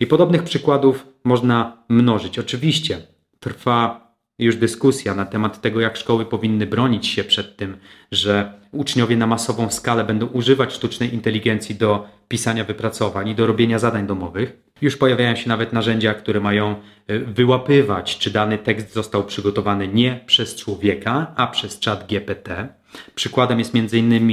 I 0.00 0.06
podobnych 0.06 0.42
przykładów 0.42 1.06
można 1.24 1.76
mnożyć. 1.88 2.38
Oczywiście 2.38 3.02
trwa 3.40 4.10
już 4.38 4.56
dyskusja 4.56 5.14
na 5.14 5.26
temat 5.26 5.60
tego, 5.60 5.80
jak 5.80 5.96
szkoły 5.96 6.24
powinny 6.24 6.66
bronić 6.66 7.06
się 7.06 7.24
przed 7.24 7.56
tym, 7.56 7.76
że 8.12 8.60
uczniowie 8.72 9.16
na 9.16 9.26
masową 9.26 9.70
skalę 9.70 10.04
będą 10.04 10.26
używać 10.26 10.72
sztucznej 10.72 11.14
inteligencji 11.14 11.74
do 11.74 12.08
pisania 12.28 12.64
wypracowań 12.64 13.28
i 13.28 13.34
do 13.34 13.46
robienia 13.46 13.78
zadań 13.78 14.06
domowych. 14.06 14.69
Już 14.80 14.96
pojawiają 14.96 15.36
się 15.36 15.48
nawet 15.48 15.72
narzędzia, 15.72 16.14
które 16.14 16.40
mają 16.40 16.76
e, 17.06 17.18
wyłapywać, 17.18 18.18
czy 18.18 18.30
dany 18.30 18.58
tekst 18.58 18.94
został 18.94 19.24
przygotowany 19.24 19.88
nie 19.88 20.20
przez 20.26 20.56
człowieka, 20.56 21.32
a 21.36 21.46
przez 21.46 21.78
czat 21.78 22.06
GPT. 22.06 22.68
Przykładem 23.14 23.58
jest 23.58 23.74
m.in. 23.74 24.30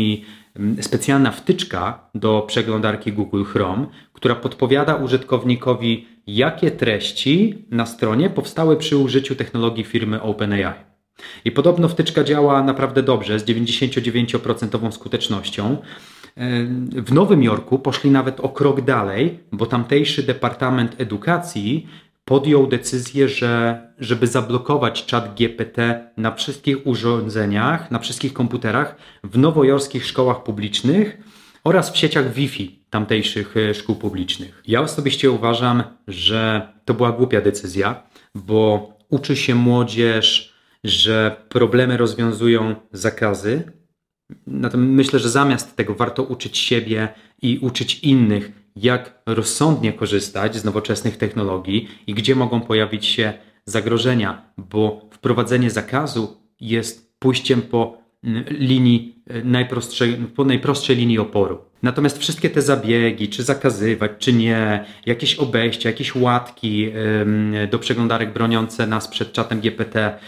Specjalna 0.82 1.32
wtyczka 1.32 2.10
do 2.16 2.42
przeglądarki 2.48 3.14
Google 3.14 3.44
Chrome, 3.44 3.88
która 4.14 4.36
podpowiada 4.36 4.96
użytkownikowi, 4.96 6.08
jakie 6.28 6.72
treści 6.72 7.66
na 7.72 7.86
stronie 7.86 8.30
powstały 8.30 8.78
przy 8.78 8.98
użyciu 8.98 9.36
technologii 9.36 9.84
firmy 9.84 10.22
OpenAI. 10.22 10.88
I 11.46 11.52
podobno 11.52 11.88
wtyczka 11.88 12.24
działa 12.24 12.64
naprawdę 12.64 13.04
dobrze, 13.04 13.40
z 13.40 13.46
99% 13.46 14.92
skutecznością. 14.92 15.78
W 16.92 17.14
Nowym 17.14 17.44
Jorku 17.44 17.80
poszli 17.80 18.12
nawet 18.12 18.40
o 18.40 18.50
krok 18.50 18.82
dalej, 18.82 19.40
bo 19.52 19.66
tamtejszy 19.66 20.24
Departament 20.24 21.02
Edukacji 21.02 21.88
podjął 22.26 22.68
decyzję, 22.68 23.30
że 23.30 23.82
żeby 24.00 24.28
zablokować 24.28 25.06
czat 25.06 25.36
GPT 25.36 26.10
na 26.18 26.32
wszystkich 26.32 26.88
urządzeniach, 26.88 27.92
na 27.92 28.00
wszystkich 28.00 28.34
komputerach 28.34 28.96
w 29.24 29.38
nowojorskich 29.38 30.06
szkołach 30.06 30.44
publicznych 30.44 31.18
oraz 31.64 31.92
w 31.92 31.98
sieciach 31.98 32.34
Wi-Fi 32.34 32.80
tamtejszych 32.90 33.58
e, 33.58 33.74
szkół 33.74 33.96
publicznych. 33.96 34.64
Ja 34.68 34.82
osobiście 34.82 35.32
uważam, 35.32 35.84
że 36.08 36.68
to 36.86 36.94
była 36.94 37.12
głupia 37.12 37.42
decyzja, 37.42 38.04
bo 38.36 38.90
uczy 39.10 39.36
się 39.36 39.56
młodzież, 39.56 40.54
że 40.84 41.36
problemy 41.50 41.98
rozwiązują 41.98 42.76
zakazy. 42.92 43.72
Natomiast 44.48 44.92
myślę, 44.92 45.20
że 45.20 45.30
zamiast 45.30 45.76
tego 45.76 45.96
warto 45.96 46.24
uczyć 46.24 46.58
siebie 46.58 47.10
i 47.42 47.60
uczyć 47.62 48.00
innych, 48.00 48.52
jak 48.76 49.22
rozsądnie 49.26 49.94
korzystać 49.94 50.56
z 50.56 50.64
nowoczesnych 50.64 51.18
technologii 51.18 51.88
i 52.08 52.14
gdzie 52.14 52.36
mogą 52.36 52.62
pojawić 52.62 53.06
się 53.06 53.34
zagrożenia, 53.66 54.42
bo 54.58 55.10
wprowadzenie 55.12 55.70
zakazu 55.70 56.38
jest 56.60 57.20
pójściem 57.20 57.62
po 57.62 57.98
mm, 58.24 58.44
linii 58.50 59.24
e, 59.28 59.44
najprostszej, 59.44 60.14
po 60.14 60.46
najprostszej 60.46 60.96
linii 60.96 61.20
oporu. 61.20 61.58
Natomiast 61.84 62.18
wszystkie 62.18 62.50
te 62.50 62.62
zabiegi, 62.62 63.28
czy 63.28 63.44
zakazywać, 63.44 64.12
czy 64.20 64.34
nie, 64.34 64.86
jakieś 65.06 65.36
obejścia, 65.36 65.90
jakieś 65.90 66.16
łatki 66.16 66.92
do 67.72 67.80
przeglądarek 67.80 68.34
broniące 68.34 68.88
nas 68.88 69.08
przed 69.08 69.34
czatem 69.34 69.60
GPT, 69.60 70.20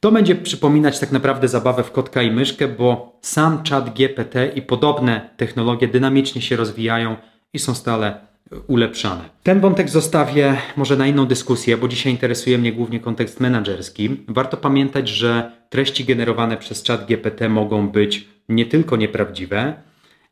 to 0.00 0.12
będzie 0.12 0.34
przypominać 0.34 0.98
tak 0.98 1.12
naprawdę 1.12 1.48
zabawę 1.48 1.82
w 1.82 1.92
kotka 1.92 2.22
i 2.22 2.30
myszkę, 2.30 2.68
bo 2.68 3.18
sam 3.22 3.62
czat 3.62 3.94
GPT 3.94 4.46
i 4.54 4.62
podobne 4.62 5.30
technologie 5.36 5.88
dynamicznie 5.88 6.42
się 6.42 6.56
rozwijają 6.56 7.16
i 7.52 7.58
są 7.58 7.74
stale 7.74 8.30
ulepszane. 8.66 9.30
Ten 9.42 9.60
wątek 9.60 9.90
zostawię 9.90 10.56
może 10.76 10.96
na 10.96 11.06
inną 11.06 11.26
dyskusję, 11.26 11.76
bo 11.76 11.88
dzisiaj 11.88 12.12
interesuje 12.12 12.58
mnie 12.58 12.72
głównie 12.72 13.00
kontekst 13.00 13.40
menedżerski. 13.40 14.16
Warto 14.28 14.56
pamiętać, 14.56 15.08
że 15.08 15.52
treści 15.68 16.04
generowane 16.04 16.56
przez 16.56 16.82
czat 16.82 17.06
GPT 17.06 17.48
mogą 17.48 17.88
być 17.88 18.28
nie 18.48 18.66
tylko 18.66 18.96
nieprawdziwe, 18.96 19.82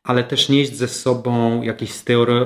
ale 0.05 0.25
też 0.25 0.49
nieść 0.49 0.77
ze 0.77 0.89
sobą 0.89 1.63
jakieś 1.63 1.91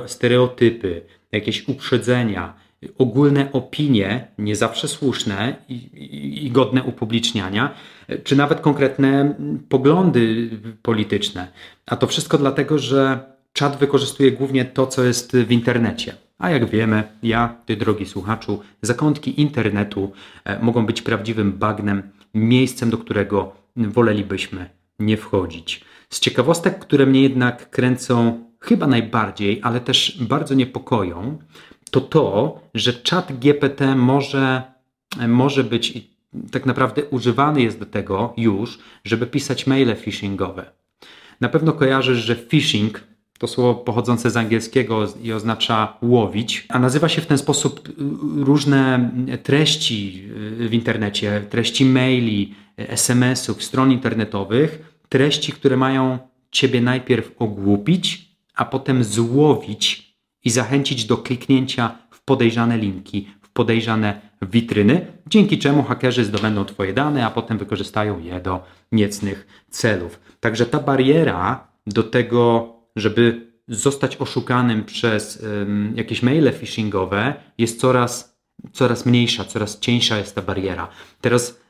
stereotypy, 0.07 1.03
jakieś 1.33 1.69
uprzedzenia, 1.69 2.55
ogólne 2.99 3.53
opinie, 3.53 4.29
nie 4.39 4.57
zawsze 4.57 4.89
słuszne 4.89 5.57
i, 5.69 6.47
i, 6.47 6.51
godne 6.51 6.83
upubliczniania, 6.83 7.75
czy 8.25 8.37
nawet 8.37 8.61
konkretne 8.61 9.35
poglądy 9.69 10.51
polityczne. 10.83 11.49
A 11.87 11.97
to 11.97 12.07
wszystko 12.07 12.39
dlatego, 12.39 12.79
że 12.79 13.21
czat 13.53 13.77
wykorzystuje 13.77 14.33
głównie 14.33 14.65
to, 14.65 14.87
co 14.87 15.05
jest 15.05 15.37
w 15.37 15.51
internecie. 15.51 16.15
A 16.39 16.51
jak 16.51 16.71
wiemy, 16.71 17.03
ja, 17.23 17.57
ty 17.67 17.77
drogi 17.77 18.07
słuchaczu, 18.07 18.61
zakątki 18.83 19.41
internetu 19.41 20.13
e, 20.45 20.59
mogą 20.63 20.87
być 20.87 21.03
prawdziwym 21.03 21.53
bagnem, 21.53 22.03
miejscem, 22.35 22.91
do 22.91 22.99
którego 22.99 23.53
wolelibyśmy 23.77 24.71
nie 24.99 25.17
wchodzić. 25.17 25.85
Z 26.11 26.21
ciekawostek, 26.21 26.79
które 26.79 27.07
mnie 27.07 27.23
jednak 27.23 27.71
kręcą 27.71 28.45
chyba 28.61 28.87
najbardziej, 28.87 29.61
ale 29.63 29.81
też 29.81 30.19
bardzo 30.21 30.55
niepokoją, 30.55 31.39
to 31.93 32.01
to, 32.01 32.61
że 32.75 32.93
czat 32.93 33.39
GPT 33.39 33.97
może, 33.97 34.63
może 35.29 35.65
być 35.65 36.09
tak 36.53 36.67
naprawdę 36.67 37.05
używany 37.05 37.63
jest 37.63 37.79
do 37.79 37.87
tego 37.87 38.35
już, 38.37 38.79
żeby 39.05 39.27
pisać 39.27 39.67
maile 39.67 39.97
phishingowe. 39.97 40.71
Na 41.41 41.49
pewno 41.49 41.73
kojarzysz, 41.73 42.19
że 42.19 42.37
phishing 42.37 43.05
to 43.39 43.47
słowo 43.47 43.75
pochodzące 43.75 44.31
z 44.31 44.37
angielskiego 44.37 45.07
i 45.23 45.33
oznacza 45.33 45.97
łowić, 46.03 46.67
a 46.69 46.79
nazywa 46.79 47.09
się 47.09 47.23
w 47.23 47.27
ten 47.27 47.39
sposób 47.39 47.89
różne 48.37 49.11
treści 49.43 50.29
w 50.59 50.75
internecie, 50.75 51.47
treści 51.51 51.85
maili, 51.85 52.55
SMS-ów, 52.77 53.65
stron 53.65 53.93
internetowych, 53.93 54.99
treści, 55.09 55.53
które 55.53 55.77
mają 55.77 56.19
ciebie 56.51 56.81
najpierw 56.81 57.33
ogłupić, 57.39 58.29
a 58.55 58.65
potem 58.65 59.05
złowić 59.05 60.12
i 60.45 60.51
zachęcić 60.51 61.05
do 61.05 61.17
kliknięcia 61.17 61.99
w 62.11 62.25
podejrzane 62.25 62.79
linki, 62.79 63.29
w 63.43 63.51
podejrzane 63.51 64.21
witryny, 64.43 65.07
dzięki 65.27 65.59
czemu 65.59 65.83
hakerzy 65.83 66.25
zdobędą 66.25 66.65
Twoje 66.65 66.93
dane, 66.93 67.27
a 67.27 67.31
potem 67.31 67.59
wykorzystają 67.59 68.21
je 68.21 68.41
do 68.41 68.65
niecnych 68.93 69.65
celów. 69.71 70.21
Także 70.41 70.67
ta 70.67 70.81
bariera 70.81 71.69
do 71.87 72.03
tego, 72.03 72.73
żeby 72.97 73.53
zostać 73.69 74.17
oszukanym 74.17 74.85
przez 74.85 75.43
um, 75.43 75.93
jakieś 75.97 76.23
maile 76.23 76.53
phishingowe, 76.53 77.35
jest 77.59 77.81
coraz, 77.81 78.39
coraz 78.73 79.07
mniejsza, 79.07 79.45
coraz 79.45 79.79
cieńsza 79.79 80.19
jest 80.19 80.35
ta 80.35 80.43
bariera. 80.43 80.89
Teraz 81.21 81.63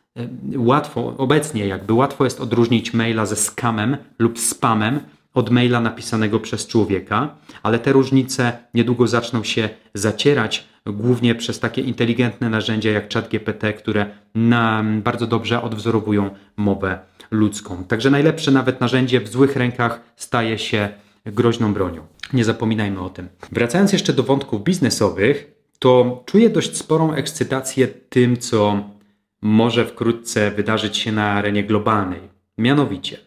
łatwo, 0.57 1.15
obecnie 1.19 1.67
jakby 1.67 1.93
łatwo 1.93 2.25
jest 2.25 2.41
odróżnić 2.41 2.95
maila 2.95 3.27
ze 3.27 3.37
skamem 3.37 3.97
lub 4.19 4.39
spamem 4.39 5.01
od 5.35 5.51
maila 5.51 5.81
napisanego 5.81 6.41
przez 6.41 6.67
człowieka, 6.67 7.37
ale 7.63 7.79
te 7.79 7.93
różnice 7.93 8.53
niedługo 8.75 9.07
zaczną 9.07 9.45
się 9.45 9.69
zacierać, 9.95 10.69
głównie 10.87 11.35
przez 11.35 11.61
takie 11.61 11.83
inteligentne 11.83 12.51
narzędzia 12.51 12.91
jak 12.91 13.13
ChatGPT, 13.13 13.73
które 13.73 14.07
bardzo 15.03 15.27
dobrze 15.27 15.63
odwzorowują 15.63 16.31
mowę 16.57 16.99
ludzką. 17.31 17.85
Także 17.85 18.11
najlepsze 18.11 18.51
nawet 18.51 18.81
narzędzie 18.81 19.21
w 19.21 19.29
złych 19.29 19.57
rękach 19.57 20.01
staje 20.17 20.59
się 20.59 20.89
groźną 21.27 21.75
bronią. 21.75 22.07
Nie 22.33 22.45
zapominajmy 22.45 23.01
o 23.01 23.11
tym. 23.11 23.29
Wracając 23.53 23.93
jeszcze 23.93 24.13
do 24.13 24.23
wątków 24.23 24.65
biznesowych, 24.65 25.53
to 25.79 26.23
czuję 26.27 26.51
dość 26.51 26.77
sporą 26.77 27.13
ekscytację 27.13 27.89
tym, 27.89 28.37
co 28.37 28.85
może 29.43 29.87
wkrótce 29.87 30.51
wydarzyć 30.51 30.97
się 30.97 31.13
na 31.13 31.33
arenie 31.33 31.65
globalnej. 31.65 32.21
Mianowicie, 32.59 33.19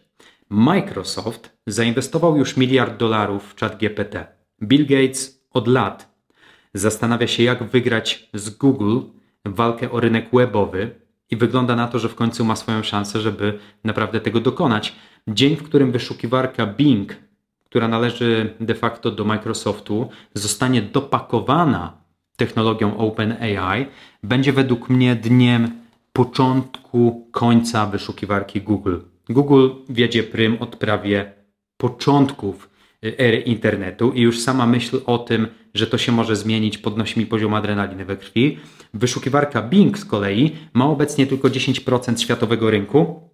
Microsoft 0.48 1.55
zainwestował 1.66 2.36
już 2.36 2.56
miliard 2.56 2.96
dolarów 2.96 3.44
w 3.44 3.60
ChatGPT. 3.60 4.26
Bill 4.62 4.86
Gates 4.86 5.44
od 5.52 5.68
lat 5.68 6.16
zastanawia 6.74 7.26
się, 7.26 7.42
jak 7.42 7.64
wygrać 7.64 8.28
z 8.34 8.50
Google 8.50 9.00
walkę 9.44 9.90
o 9.90 10.00
rynek 10.00 10.28
webowy 10.32 10.90
i 11.30 11.36
wygląda 11.36 11.76
na 11.76 11.88
to, 11.88 11.98
że 11.98 12.08
w 12.08 12.14
końcu 12.14 12.44
ma 12.44 12.56
swoją 12.56 12.82
szansę, 12.82 13.20
żeby 13.20 13.58
naprawdę 13.84 14.20
tego 14.20 14.40
dokonać. 14.40 14.96
Dzień, 15.28 15.56
w 15.56 15.62
którym 15.62 15.92
wyszukiwarka 15.92 16.66
Bing, 16.66 17.16
która 17.64 17.88
należy 17.88 18.54
de 18.60 18.74
facto 18.74 19.10
do 19.10 19.24
Microsoftu, 19.24 20.08
zostanie 20.34 20.82
dopakowana 20.82 21.92
technologią 22.36 22.96
OpenAI, 22.96 23.86
będzie 24.22 24.52
według 24.52 24.90
mnie 24.90 25.16
dniem 25.16 25.70
początku 26.12 27.28
końca 27.32 27.86
wyszukiwarki 27.86 28.60
Google. 28.60 28.96
Google 29.28 29.68
wiedzie 29.88 30.22
prym 30.22 30.56
od 30.60 30.76
prawie 30.76 31.32
początków 31.76 32.70
y, 33.04 33.18
ery 33.18 33.36
internetu 33.36 34.12
i 34.12 34.20
już 34.20 34.40
sama 34.40 34.66
myśl 34.66 35.00
o 35.06 35.18
tym, 35.18 35.48
że 35.74 35.86
to 35.86 35.98
się 35.98 36.12
może 36.12 36.36
zmienić, 36.36 36.78
podnosi 36.78 37.20
mi 37.20 37.26
poziom 37.26 37.54
adrenaliny 37.54 38.04
we 38.04 38.16
krwi. 38.16 38.58
Wyszukiwarka 38.94 39.62
Bing 39.62 39.98
z 39.98 40.04
kolei 40.04 40.56
ma 40.72 40.86
obecnie 40.86 41.26
tylko 41.26 41.48
10% 41.48 42.18
światowego 42.18 42.70
rynku, 42.70 43.30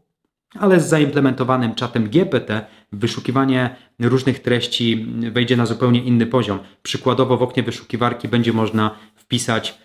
ale 0.59 0.81
z 0.81 0.88
zaimplementowanym 0.88 1.74
czatem 1.74 2.09
GPT 2.09 2.66
wyszukiwanie 2.92 3.76
różnych 4.00 4.38
treści 4.38 5.07
wejdzie 5.33 5.57
na 5.57 5.66
zupełnie 5.66 6.05
inny 6.05 6.26
poziom. 6.26 6.59
Przykładowo 6.83 7.37
w 7.37 7.42
oknie 7.42 7.62
wyszukiwarki 7.62 8.28
będzie 8.28 8.52
można 8.52 8.90
wpisać 9.16 9.78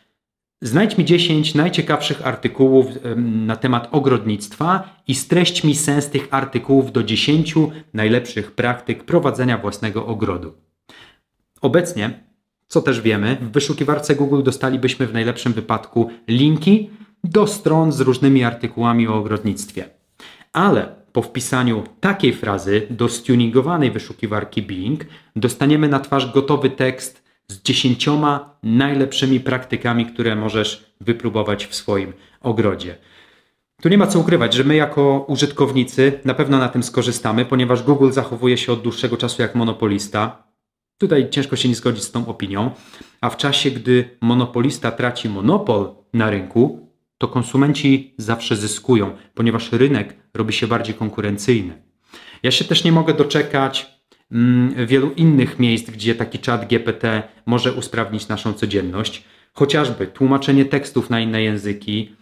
Znajdź 0.61 0.97
mi 0.97 1.05
10 1.05 1.55
najciekawszych 1.55 2.27
artykułów 2.27 2.85
na 3.15 3.55
temat 3.55 3.87
ogrodnictwa 3.91 4.89
i 5.07 5.15
streść 5.15 5.63
mi 5.63 5.75
sens 5.75 6.09
tych 6.09 6.27
artykułów 6.31 6.91
do 6.91 7.03
10 7.03 7.55
najlepszych 7.93 8.51
praktyk 8.51 9.03
prowadzenia 9.03 9.57
własnego 9.57 10.05
ogrodu. 10.05 10.53
Obecnie, 11.61 12.23
co 12.67 12.81
też 12.81 13.01
wiemy, 13.01 13.37
w 13.41 13.51
wyszukiwarce 13.51 14.15
Google 14.15 14.43
dostalibyśmy 14.43 15.07
w 15.07 15.13
najlepszym 15.13 15.53
wypadku 15.53 16.09
linki 16.27 16.89
do 17.23 17.47
stron 17.47 17.91
z 17.91 17.99
różnymi 17.99 18.43
artykułami 18.43 19.07
o 19.07 19.15
ogrodnictwie. 19.15 19.89
Ale 20.53 20.95
po 21.11 21.21
wpisaniu 21.21 21.83
takiej 21.99 22.33
frazy 22.33 22.87
do 22.89 23.09
stuningowanej 23.09 23.91
wyszukiwarki 23.91 24.61
Bing 24.61 25.05
dostaniemy 25.35 25.89
na 25.89 25.99
twarz 25.99 26.33
gotowy 26.33 26.69
tekst 26.69 27.26
z 27.51 27.61
dziesięcioma 27.63 28.59
najlepszymi 28.63 29.39
praktykami, 29.39 30.05
które 30.05 30.35
możesz 30.35 30.93
wypróbować 31.01 31.65
w 31.65 31.75
swoim 31.75 32.13
ogrodzie. 32.41 32.97
Tu 33.81 33.89
nie 33.89 33.97
ma 33.97 34.07
co 34.07 34.19
ukrywać, 34.19 34.53
że 34.53 34.63
my 34.63 34.75
jako 34.75 35.25
użytkownicy 35.27 36.19
na 36.25 36.33
pewno 36.33 36.57
na 36.57 36.69
tym 36.69 36.83
skorzystamy, 36.83 37.45
ponieważ 37.45 37.83
Google 37.83 38.11
zachowuje 38.11 38.57
się 38.57 38.73
od 38.73 38.81
dłuższego 38.81 39.17
czasu 39.17 39.41
jak 39.41 39.55
monopolista. 39.55 40.43
Tutaj 40.97 41.29
ciężko 41.29 41.55
się 41.55 41.69
nie 41.69 41.75
zgodzić 41.75 42.03
z 42.03 42.11
tą 42.11 42.27
opinią, 42.27 42.71
a 43.21 43.29
w 43.29 43.37
czasie, 43.37 43.71
gdy 43.71 44.17
monopolista 44.21 44.91
traci 44.91 45.29
monopol 45.29 45.95
na 46.13 46.29
rynku, 46.29 46.89
to 47.17 47.27
konsumenci 47.27 48.15
zawsze 48.17 48.55
zyskują, 48.55 49.15
ponieważ 49.33 49.71
rynek 49.71 50.17
robi 50.33 50.53
się 50.53 50.67
bardziej 50.67 50.95
konkurencyjny. 50.95 51.81
Ja 52.43 52.51
się 52.51 52.65
też 52.65 52.83
nie 52.83 52.91
mogę 52.91 53.13
doczekać 53.13 53.96
wielu 54.85 55.11
innych 55.11 55.59
miejsc, 55.59 55.89
gdzie 55.89 56.15
taki 56.15 56.39
czat 56.39 56.67
GPT 56.67 57.23
może 57.45 57.73
usprawnić 57.73 58.27
naszą 58.27 58.53
codzienność, 58.53 59.23
chociażby 59.53 60.07
tłumaczenie 60.07 60.65
tekstów 60.65 61.09
na 61.09 61.19
inne 61.19 61.41
języki. 61.41 62.15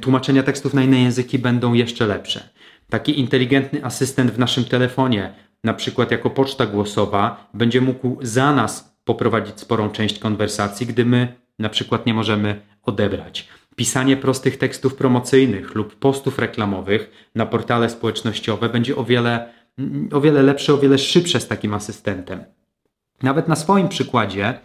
Tłumaczenia 0.00 0.42
tekstów 0.42 0.74
na 0.74 0.82
inne 0.82 1.00
języki 1.00 1.38
będą 1.38 1.72
jeszcze 1.72 2.06
lepsze. 2.06 2.48
Taki 2.90 3.20
inteligentny 3.20 3.84
asystent 3.84 4.30
w 4.30 4.38
naszym 4.38 4.64
telefonie, 4.64 5.34
na 5.64 5.74
przykład 5.74 6.10
jako 6.10 6.30
poczta 6.30 6.66
głosowa, 6.66 7.50
będzie 7.54 7.80
mógł 7.80 8.18
za 8.22 8.54
nas 8.54 8.96
poprowadzić 9.04 9.60
sporą 9.60 9.90
część 9.90 10.18
konwersacji, 10.18 10.86
gdy 10.86 11.04
my 11.04 11.34
na 11.58 11.68
przykład 11.68 12.06
nie 12.06 12.14
możemy 12.14 12.60
odebrać. 12.82 13.48
Pisanie 13.76 14.16
prostych 14.16 14.58
tekstów 14.58 14.94
promocyjnych 14.94 15.74
lub 15.74 15.94
postów 15.94 16.38
reklamowych 16.38 17.30
na 17.34 17.46
portale 17.46 17.90
społecznościowe 17.90 18.68
będzie 18.68 18.96
o 18.96 19.04
wiele 19.04 19.52
o 20.12 20.20
wiele 20.20 20.42
lepsze, 20.42 20.74
o 20.74 20.78
wiele 20.78 20.98
szybsze 20.98 21.40
z 21.40 21.48
takim 21.48 21.74
asystentem. 21.74 22.44
Nawet 23.22 23.48
na 23.48 23.56
swoim 23.56 23.88
przykładzie 23.88 24.58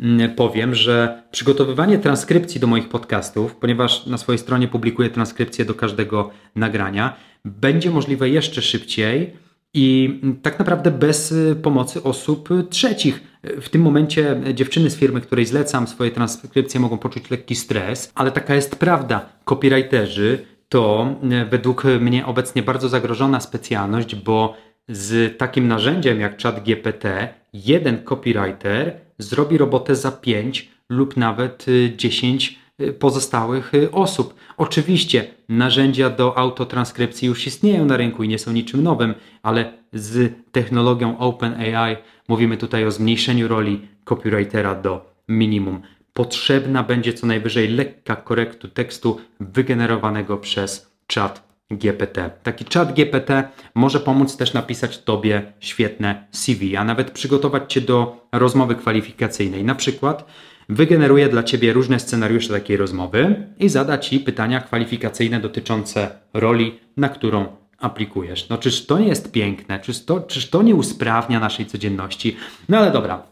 mm, 0.00 0.34
powiem, 0.34 0.74
że 0.74 1.22
przygotowywanie 1.30 1.98
transkrypcji 1.98 2.60
do 2.60 2.66
moich 2.66 2.88
podcastów, 2.88 3.56
ponieważ 3.56 4.06
na 4.06 4.18
swojej 4.18 4.38
stronie 4.38 4.68
publikuję 4.68 5.10
transkrypcję 5.10 5.64
do 5.64 5.74
każdego 5.74 6.30
nagrania, 6.56 7.16
będzie 7.44 7.90
możliwe 7.90 8.28
jeszcze 8.28 8.62
szybciej 8.62 9.36
i 9.74 10.18
mm, 10.22 10.36
tak 10.36 10.58
naprawdę 10.58 10.90
bez 10.90 11.32
y, 11.32 11.56
pomocy 11.62 12.02
osób 12.02 12.48
trzecich. 12.70 13.20
W 13.60 13.68
tym 13.68 13.82
momencie 13.82 14.40
dziewczyny 14.54 14.90
z 14.90 14.96
firmy, 14.96 15.20
której 15.20 15.46
zlecam 15.46 15.86
swoje 15.86 16.10
transkrypcje, 16.10 16.80
mogą 16.80 16.98
poczuć 16.98 17.30
lekki 17.30 17.56
stres, 17.56 18.12
ale 18.14 18.32
taka 18.32 18.54
jest 18.54 18.76
prawda. 18.76 19.28
Copywriterzy 19.44 20.44
to 20.70 21.14
e, 21.30 21.44
według 21.44 21.84
mnie 21.84 22.26
obecnie 22.26 22.62
bardzo 22.62 22.88
zagrożona 22.88 23.40
specjalność, 23.40 24.14
bo 24.14 24.56
z 24.88 25.38
takim 25.38 25.68
narzędziem 25.68 26.20
jak 26.20 26.42
ChatGPT 26.42 27.04
jeden 27.52 28.04
copywriter 28.04 29.00
zrobi 29.18 29.58
robotę 29.58 29.96
za 29.96 30.12
5 30.12 30.70
lub 30.88 31.16
nawet 31.16 31.66
10 31.96 32.58
y, 32.80 32.84
y, 32.84 32.92
pozostałych 32.92 33.72
osób. 33.92 34.34
Oczywiście 34.56 35.26
narzędzia 35.48 36.10
do 36.10 36.38
autotranskrypcji 36.38 37.28
już 37.28 37.46
istnieją 37.46 37.84
na 37.84 37.96
rynku 37.96 38.22
i 38.22 38.28
nie 38.28 38.38
są 38.38 38.52
niczym 38.52 38.82
nowym, 38.82 39.14
ale 39.42 39.72
z 39.92 40.32
technologią 40.52 41.18
OpenAI 41.18 41.96
mówimy 42.28 42.56
tutaj 42.56 42.86
o 42.86 42.90
zmniejszeniu 42.90 43.48
roli 43.48 43.88
copywritera 44.04 44.74
do 44.74 45.14
minimum. 45.28 45.82
Potrzebna 46.20 46.82
będzie 46.82 47.12
co 47.12 47.26
najwyżej 47.26 47.68
lekka 47.68 48.16
korektu 48.16 48.68
tekstu 48.68 49.20
wygenerowanego 49.40 50.36
przez 50.36 50.92
chat 51.14 51.42
GPT. 51.70 52.30
Taki 52.42 52.64
czat 52.64 52.94
GPT 52.94 53.48
może 53.74 54.00
pomóc 54.00 54.36
też 54.36 54.54
napisać 54.54 54.98
Tobie 54.98 55.52
świetne 55.60 56.24
CV, 56.30 56.76
a 56.76 56.84
nawet 56.84 57.10
przygotować 57.10 57.72
Cię 57.72 57.80
do 57.80 58.26
rozmowy 58.32 58.74
kwalifikacyjnej. 58.74 59.64
Na 59.64 59.74
przykład 59.74 60.24
wygeneruje 60.68 61.28
dla 61.28 61.42
Ciebie 61.42 61.72
różne 61.72 62.00
scenariusze 62.00 62.54
takiej 62.54 62.76
rozmowy 62.76 63.46
i 63.58 63.68
zada 63.68 63.98
Ci 63.98 64.20
pytania 64.20 64.60
kwalifikacyjne 64.60 65.40
dotyczące 65.40 66.10
roli, 66.34 66.78
na 66.96 67.08
którą 67.08 67.46
aplikujesz. 67.78 68.48
No 68.48 68.58
czyż 68.58 68.86
to 68.86 68.98
nie 68.98 69.08
jest 69.08 69.32
piękne? 69.32 69.80
Czyż 69.80 70.04
to, 70.04 70.20
czyż 70.20 70.50
to 70.50 70.62
nie 70.62 70.74
usprawnia 70.74 71.40
naszej 71.40 71.66
codzienności? 71.66 72.36
No 72.68 72.78
ale 72.78 72.90
dobra, 72.90 73.22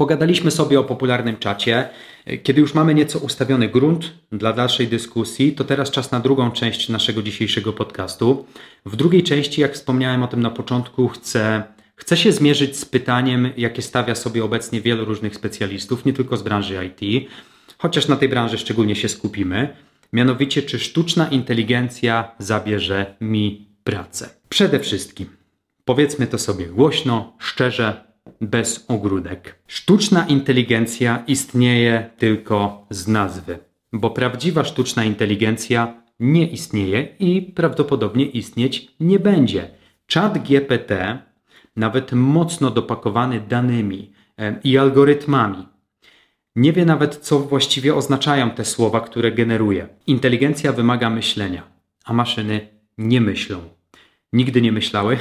Pogadaliśmy 0.00 0.50
sobie 0.50 0.80
o 0.80 0.84
popularnym 0.84 1.36
czacie. 1.36 1.88
Kiedy 2.42 2.60
już 2.60 2.74
mamy 2.74 2.94
nieco 2.94 3.18
ustawiony 3.18 3.68
grunt 3.68 4.12
dla 4.32 4.52
dalszej 4.52 4.88
dyskusji, 4.88 5.52
to 5.52 5.64
teraz 5.64 5.90
czas 5.90 6.10
na 6.10 6.20
drugą 6.20 6.50
część 6.50 6.88
naszego 6.88 7.22
dzisiejszego 7.22 7.72
podcastu. 7.72 8.46
W 8.86 8.96
drugiej 8.96 9.22
części, 9.22 9.60
jak 9.60 9.74
wspomniałem 9.74 10.22
o 10.22 10.28
tym 10.28 10.42
na 10.42 10.50
początku, 10.50 11.08
chcę, 11.08 11.62
chcę 11.96 12.16
się 12.16 12.32
zmierzyć 12.32 12.76
z 12.76 12.84
pytaniem, 12.84 13.50
jakie 13.56 13.82
stawia 13.82 14.14
sobie 14.14 14.44
obecnie 14.44 14.80
wielu 14.80 15.04
różnych 15.04 15.34
specjalistów, 15.34 16.04
nie 16.04 16.12
tylko 16.12 16.36
z 16.36 16.42
branży 16.42 16.86
IT, 16.86 17.28
chociaż 17.78 18.08
na 18.08 18.16
tej 18.16 18.28
branży 18.28 18.58
szczególnie 18.58 18.96
się 18.96 19.08
skupimy. 19.08 19.76
Mianowicie, 20.12 20.62
czy 20.62 20.78
sztuczna 20.78 21.28
inteligencja 21.28 22.32
zabierze 22.38 23.16
mi 23.20 23.68
pracę? 23.84 24.28
Przede 24.48 24.80
wszystkim, 24.80 25.26
powiedzmy 25.84 26.26
to 26.26 26.38
sobie 26.38 26.66
głośno, 26.66 27.36
szczerze, 27.38 28.07
bez 28.40 28.84
ogródek. 28.88 29.58
Sztuczna 29.66 30.26
inteligencja 30.26 31.22
istnieje 31.26 32.10
tylko 32.18 32.86
z 32.90 33.08
nazwy, 33.08 33.58
bo 33.92 34.10
prawdziwa 34.10 34.64
sztuczna 34.64 35.04
inteligencja 35.04 36.02
nie 36.20 36.50
istnieje 36.50 37.08
i 37.18 37.42
prawdopodobnie 37.42 38.26
istnieć 38.26 38.88
nie 39.00 39.18
będzie. 39.18 39.70
Chat 40.14 40.38
GPT, 40.38 41.18
nawet 41.76 42.12
mocno 42.12 42.70
dopakowany 42.70 43.40
danymi 43.40 44.12
i 44.64 44.78
algorytmami, 44.78 45.66
nie 46.56 46.72
wie 46.72 46.84
nawet, 46.84 47.16
co 47.16 47.38
właściwie 47.38 47.94
oznaczają 47.94 48.50
te 48.50 48.64
słowa, 48.64 49.00
które 49.00 49.32
generuje. 49.32 49.88
Inteligencja 50.06 50.72
wymaga 50.72 51.10
myślenia, 51.10 51.62
a 52.04 52.12
maszyny 52.12 52.68
nie 52.98 53.20
myślą. 53.20 53.58
Nigdy 54.32 54.62
nie 54.62 54.72
myślały, 54.72 55.16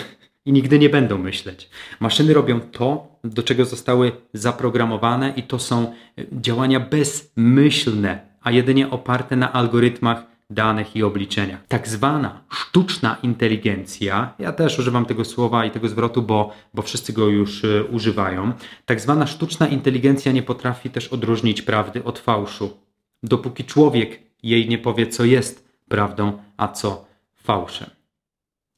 i 0.47 0.51
nigdy 0.53 0.79
nie 0.79 0.89
będą 0.89 1.17
myśleć. 1.17 1.69
Maszyny 1.99 2.33
robią 2.33 2.59
to, 2.59 3.07
do 3.23 3.43
czego 3.43 3.65
zostały 3.65 4.11
zaprogramowane, 4.33 5.33
i 5.35 5.43
to 5.43 5.59
są 5.59 5.83
e, 5.83 5.93
działania 6.31 6.79
bezmyślne, 6.79 8.19
a 8.41 8.51
jedynie 8.51 8.89
oparte 8.89 9.35
na 9.35 9.53
algorytmach 9.53 10.23
danych 10.49 10.95
i 10.95 11.03
obliczeniach. 11.03 11.67
Tak 11.67 11.87
zwana 11.87 12.43
sztuczna 12.49 13.17
inteligencja, 13.23 14.33
ja 14.39 14.51
też 14.51 14.79
używam 14.79 15.05
tego 15.05 15.25
słowa 15.25 15.65
i 15.65 15.71
tego 15.71 15.89
zwrotu, 15.89 16.21
bo, 16.21 16.53
bo 16.73 16.81
wszyscy 16.81 17.13
go 17.13 17.27
już 17.27 17.63
y, 17.63 17.85
używają. 17.91 18.51
Tak 18.85 19.01
zwana 19.01 19.27
sztuczna 19.27 19.67
inteligencja 19.67 20.31
nie 20.31 20.43
potrafi 20.43 20.89
też 20.89 21.07
odróżnić 21.07 21.61
prawdy 21.61 22.03
od 22.03 22.19
fałszu, 22.19 22.77
dopóki 23.23 23.63
człowiek 23.63 24.19
jej 24.43 24.69
nie 24.69 24.77
powie, 24.77 25.07
co 25.07 25.25
jest 25.25 25.67
prawdą, 25.87 26.37
a 26.57 26.67
co 26.67 27.05
fałszem. 27.35 27.96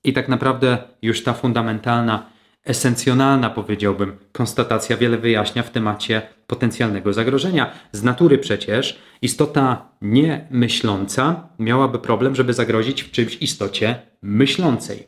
I 0.04 0.14
tak 0.14 0.30
naprawdę 0.30 0.78
już 1.02 1.24
ta 1.24 1.34
fundamentalna, 1.34 2.26
esencjonalna, 2.66 3.50
powiedziałbym, 3.50 4.18
konstatacja 4.32 4.98
wiele 4.98 5.18
wyjaśnia 5.18 5.64
w 5.64 5.72
temacie 5.72 6.22
potencjalnego 6.48 7.14
zagrożenia. 7.14 7.72
Z 7.92 8.04
natury 8.04 8.38
przecież 8.38 9.00
istota 9.22 9.90
niemyśląca 10.02 11.50
miałaby 11.60 12.00
problem, 12.00 12.36
żeby 12.36 12.54
zagrozić 12.54 13.04
w 13.04 13.12
czymś 13.12 13.38
istocie 13.42 14.00
myślącej. 14.22 15.08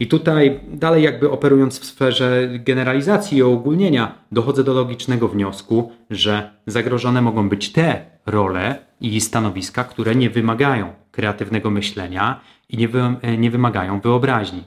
I 0.00 0.06
tutaj, 0.06 0.60
dalej 0.72 1.02
jakby 1.02 1.30
operując 1.30 1.80
w 1.80 1.84
sferze 1.84 2.48
generalizacji 2.52 3.38
i 3.38 3.42
ogólnienia, 3.42 4.14
dochodzę 4.32 4.64
do 4.64 4.74
logicznego 4.74 5.28
wniosku, 5.28 5.92
że 6.10 6.50
zagrożone 6.66 7.22
mogą 7.22 7.48
być 7.48 7.72
te 7.72 8.04
role 8.26 8.78
i 9.00 9.20
stanowiska, 9.20 9.84
które 9.84 10.14
nie 10.14 10.30
wymagają 10.30 10.99
kreatywnego 11.10 11.70
myślenia 11.70 12.40
i 12.68 12.76
nie, 12.76 12.88
wy, 12.88 13.16
nie 13.38 13.50
wymagają 13.50 14.00
wyobraźni. 14.00 14.64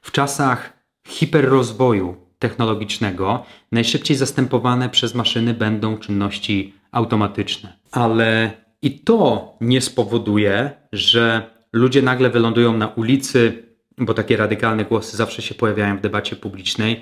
W 0.00 0.12
czasach 0.12 0.72
hiperrozwoju 1.06 2.16
technologicznego 2.38 3.44
najszybciej 3.72 4.16
zastępowane 4.16 4.88
przez 4.88 5.14
maszyny 5.14 5.54
będą 5.54 5.98
czynności 5.98 6.74
automatyczne. 6.92 7.76
Ale 7.92 8.50
i 8.82 9.00
to 9.00 9.54
nie 9.60 9.80
spowoduje, 9.80 10.70
że 10.92 11.50
ludzie 11.72 12.02
nagle 12.02 12.30
wylądują 12.30 12.76
na 12.76 12.88
ulicy, 12.88 13.62
bo 13.98 14.14
takie 14.14 14.36
radykalne 14.36 14.84
głosy 14.84 15.16
zawsze 15.16 15.42
się 15.42 15.54
pojawiają 15.54 15.96
w 15.96 16.00
debacie 16.00 16.36
publicznej. 16.36 17.00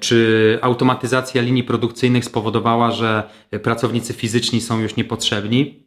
Czy 0.00 0.58
automatyzacja 0.62 1.42
linii 1.42 1.64
produkcyjnych 1.64 2.24
spowodowała, 2.24 2.90
że 2.90 3.30
pracownicy 3.62 4.12
fizyczni 4.12 4.60
są 4.60 4.80
już 4.80 4.96
niepotrzebni? 4.96 5.84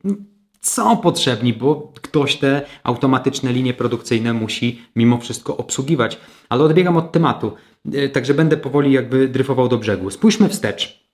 Są 0.68 0.98
potrzebni, 0.98 1.54
bo 1.54 1.92
ktoś 2.02 2.36
te 2.36 2.62
automatyczne 2.84 3.54
linie 3.54 3.74
produkcyjne 3.74 4.34
musi 4.34 4.82
mimo 4.96 5.18
wszystko 5.18 5.58
obsługiwać. 5.58 6.18
Ale 6.50 6.64
odbiegam 6.64 6.98
od 6.98 7.12
tematu, 7.12 7.52
e, 7.94 8.10
także 8.10 8.34
będę 8.34 8.58
powoli 8.58 8.92
jakby 8.92 9.28
dryfował 9.28 9.68
do 9.68 9.78
brzegu. 9.78 10.10
Spójrzmy 10.10 10.50
wstecz 10.50 11.08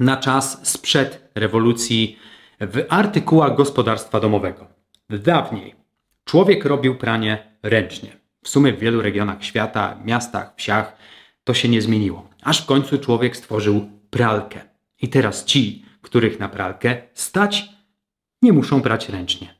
na 0.00 0.16
czas 0.16 0.60
sprzed 0.68 1.30
rewolucji 1.34 2.18
w 2.60 2.84
artykułach 2.88 3.56
gospodarstwa 3.56 4.20
domowego. 4.20 4.66
Dawniej 5.10 5.74
człowiek 6.24 6.64
robił 6.64 6.96
pranie 6.96 7.56
ręcznie. 7.62 8.16
W 8.42 8.48
sumie 8.48 8.72
w 8.72 8.78
wielu 8.78 9.02
regionach 9.02 9.44
świata, 9.44 9.96
miastach, 10.04 10.54
wsiach 10.56 10.96
to 11.44 11.54
się 11.54 11.68
nie 11.68 11.82
zmieniło. 11.82 12.28
Aż 12.42 12.62
w 12.62 12.66
końcu 12.66 12.98
człowiek 12.98 13.36
stworzył 13.36 13.88
pralkę. 14.10 14.60
I 15.02 15.08
teraz 15.08 15.44
ci, 15.44 15.84
których 16.02 16.40
na 16.40 16.48
pralkę 16.48 16.96
stać, 17.14 17.73
nie 18.44 18.52
muszą 18.52 18.80
brać 18.80 19.08
ręcznie. 19.08 19.54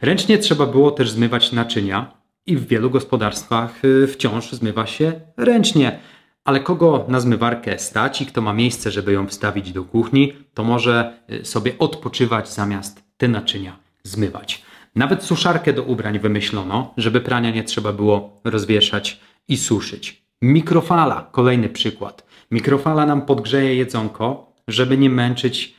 Ręcznie 0.00 0.38
trzeba 0.38 0.66
było 0.66 0.90
też 0.90 1.10
zmywać 1.10 1.52
naczynia 1.52 2.12
i 2.46 2.56
w 2.56 2.66
wielu 2.66 2.90
gospodarstwach 2.90 3.84
y, 3.84 4.06
wciąż 4.06 4.52
zmywa 4.52 4.86
się 4.86 5.20
ręcznie. 5.36 5.98
Ale 6.44 6.60
kogo 6.60 7.04
na 7.08 7.20
zmywarkę 7.20 7.78
stać 7.78 8.22
i 8.22 8.26
kto 8.26 8.42
ma 8.42 8.52
miejsce, 8.52 8.90
żeby 8.90 9.12
ją 9.12 9.26
wstawić 9.26 9.72
do 9.72 9.84
kuchni, 9.84 10.32
to 10.54 10.64
może 10.64 11.18
y, 11.32 11.44
sobie 11.44 11.78
odpoczywać 11.78 12.52
zamiast 12.52 13.02
te 13.16 13.28
naczynia 13.28 13.76
zmywać. 14.02 14.62
Nawet 14.94 15.22
suszarkę 15.22 15.72
do 15.72 15.82
ubrań 15.82 16.18
wymyślono, 16.18 16.94
żeby 16.96 17.20
prania 17.20 17.50
nie 17.50 17.64
trzeba 17.64 17.92
było 17.92 18.40
rozwieszać 18.44 19.20
i 19.48 19.56
suszyć. 19.56 20.22
Mikrofala, 20.42 21.28
kolejny 21.32 21.68
przykład. 21.68 22.26
Mikrofala 22.50 23.06
nam 23.06 23.22
podgrzeje 23.22 23.74
jedzonko, 23.74 24.52
żeby 24.68 24.98
nie 24.98 25.10
męczyć 25.10 25.77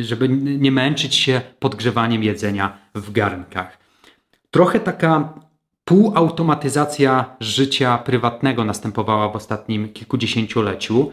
żeby 0.00 0.28
nie 0.38 0.72
męczyć 0.72 1.14
się 1.14 1.40
podgrzewaniem 1.58 2.22
jedzenia 2.24 2.78
w 2.94 3.12
garnkach. 3.12 3.78
Trochę 4.50 4.80
taka 4.80 5.34
półautomatyzacja 5.84 7.36
życia 7.40 7.98
prywatnego 7.98 8.64
następowała 8.64 9.28
w 9.28 9.36
ostatnim 9.36 9.92
kilkudziesięcioleciu. 9.92 11.12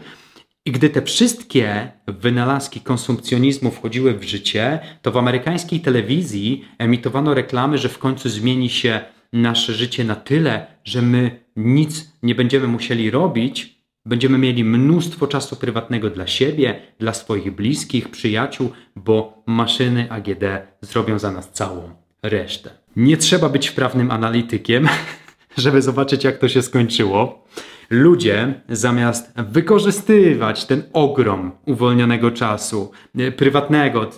I 0.66 0.72
gdy 0.72 0.90
te 0.90 1.02
wszystkie 1.02 1.92
wynalazki 2.08 2.80
konsumpcjonizmu 2.80 3.70
wchodziły 3.70 4.14
w 4.14 4.22
życie, 4.22 4.80
to 5.02 5.12
w 5.12 5.16
amerykańskiej 5.16 5.80
telewizji 5.80 6.64
emitowano 6.78 7.34
reklamy, 7.34 7.78
że 7.78 7.88
w 7.88 7.98
końcu 7.98 8.28
zmieni 8.28 8.70
się 8.70 9.00
nasze 9.32 9.72
życie 9.72 10.04
na 10.04 10.16
tyle, 10.16 10.66
że 10.84 11.02
my 11.02 11.44
nic 11.56 12.12
nie 12.22 12.34
będziemy 12.34 12.66
musieli 12.66 13.10
robić, 13.10 13.73
Będziemy 14.06 14.38
mieli 14.38 14.64
mnóstwo 14.64 15.26
czasu 15.26 15.56
prywatnego 15.56 16.10
dla 16.10 16.26
siebie, 16.26 16.80
dla 16.98 17.14
swoich 17.14 17.54
bliskich, 17.54 18.08
przyjaciół, 18.08 18.70
bo 18.96 19.42
maszyny 19.46 20.10
AGD 20.10 20.44
zrobią 20.80 21.18
za 21.18 21.32
nas 21.32 21.50
całą 21.52 21.90
resztę. 22.22 22.70
Nie 22.96 23.16
trzeba 23.16 23.48
być 23.48 23.68
wprawnym 23.68 24.10
analitykiem, 24.10 24.88
żeby 25.56 25.82
zobaczyć, 25.82 26.24
jak 26.24 26.38
to 26.38 26.48
się 26.48 26.62
skończyło. 26.62 27.44
Ludzie, 27.90 28.60
zamiast 28.68 29.32
wykorzystywać 29.36 30.64
ten 30.64 30.82
ogrom 30.92 31.52
uwolnionego 31.66 32.30
czasu 32.30 32.90
e, 33.18 33.32
prywatnego, 33.32 34.10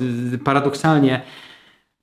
paradoksalnie 0.45 1.23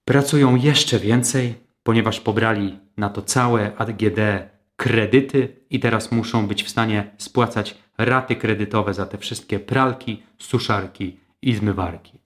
pracują 0.05 0.55
jeszcze 0.55 0.99
więcej, 0.99 1.53
ponieważ 1.83 2.19
pobrali 2.19 2.79
na 2.97 3.09
to 3.09 3.21
całe 3.21 3.77
AGD 3.77 4.19
kredyty 4.83 5.55
i 5.69 5.79
teraz 5.79 6.11
muszą 6.11 6.47
być 6.47 6.63
w 6.63 6.69
stanie 6.69 7.11
spłacać 7.17 7.77
raty 7.97 8.35
kredytowe 8.35 8.93
za 8.93 9.05
te 9.05 9.17
wszystkie 9.17 9.59
pralki, 9.59 10.23
suszarki 10.37 11.19
i 11.41 11.55
zmywarki. 11.55 12.19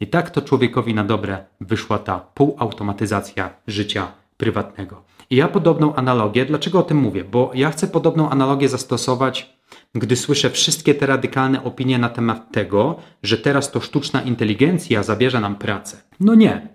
I 0.00 0.06
tak 0.06 0.30
to 0.30 0.42
człowiekowi 0.42 0.94
na 0.94 1.04
dobre 1.04 1.44
wyszła 1.60 1.98
ta 1.98 2.18
półautomatyzacja 2.18 3.50
życia 3.66 4.12
prywatnego. 4.36 5.04
I 5.30 5.36
ja 5.36 5.48
podobną 5.48 5.94
analogię, 5.94 6.46
dlaczego 6.46 6.78
o 6.78 6.82
tym 6.82 6.98
mówię? 6.98 7.24
Bo 7.24 7.50
ja 7.54 7.70
chcę 7.70 7.86
podobną 7.86 8.30
analogię 8.30 8.68
zastosować, 8.68 9.56
gdy 9.94 10.16
słyszę 10.16 10.50
wszystkie 10.50 10.94
te 10.94 11.06
radykalne 11.06 11.64
opinie 11.64 11.98
na 11.98 12.08
temat 12.08 12.52
tego, 12.52 12.96
że 13.22 13.38
teraz 13.38 13.70
to 13.70 13.80
sztuczna 13.80 14.22
inteligencja 14.22 15.02
zabierze 15.02 15.40
nam 15.40 15.56
pracę. 15.56 16.02
No 16.20 16.34
nie, 16.34 16.68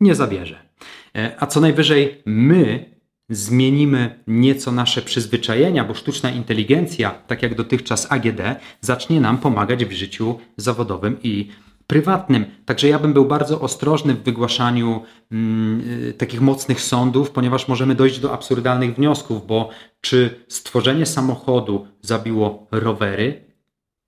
nie 0.00 0.14
zabierze. 0.14 0.58
E, 1.16 1.36
a 1.38 1.46
co 1.46 1.60
najwyżej 1.60 2.22
my 2.26 2.91
zmienimy 3.32 4.18
nieco 4.26 4.72
nasze 4.72 5.02
przyzwyczajenia, 5.02 5.84
bo 5.84 5.94
sztuczna 5.94 6.30
inteligencja, 6.30 7.10
tak 7.10 7.42
jak 7.42 7.54
dotychczas 7.54 8.12
AGD, 8.12 8.40
zacznie 8.80 9.20
nam 9.20 9.38
pomagać 9.38 9.84
w 9.84 9.92
życiu 9.92 10.38
zawodowym 10.56 11.16
i 11.22 11.48
prywatnym. 11.86 12.44
Także 12.64 12.88
ja 12.88 12.98
bym 12.98 13.12
był 13.12 13.24
bardzo 13.24 13.60
ostrożny 13.60 14.14
w 14.14 14.22
wygłaszaniu 14.22 15.02
mm, 15.32 15.80
y, 16.08 16.14
takich 16.14 16.40
mocnych 16.40 16.80
sądów, 16.80 17.30
ponieważ 17.30 17.68
możemy 17.68 17.94
dojść 17.94 18.20
do 18.20 18.32
absurdalnych 18.32 18.94
wniosków, 18.94 19.46
bo 19.46 19.68
czy 20.00 20.44
stworzenie 20.48 21.06
samochodu 21.06 21.86
zabiło 22.00 22.66
rowery? 22.70 23.52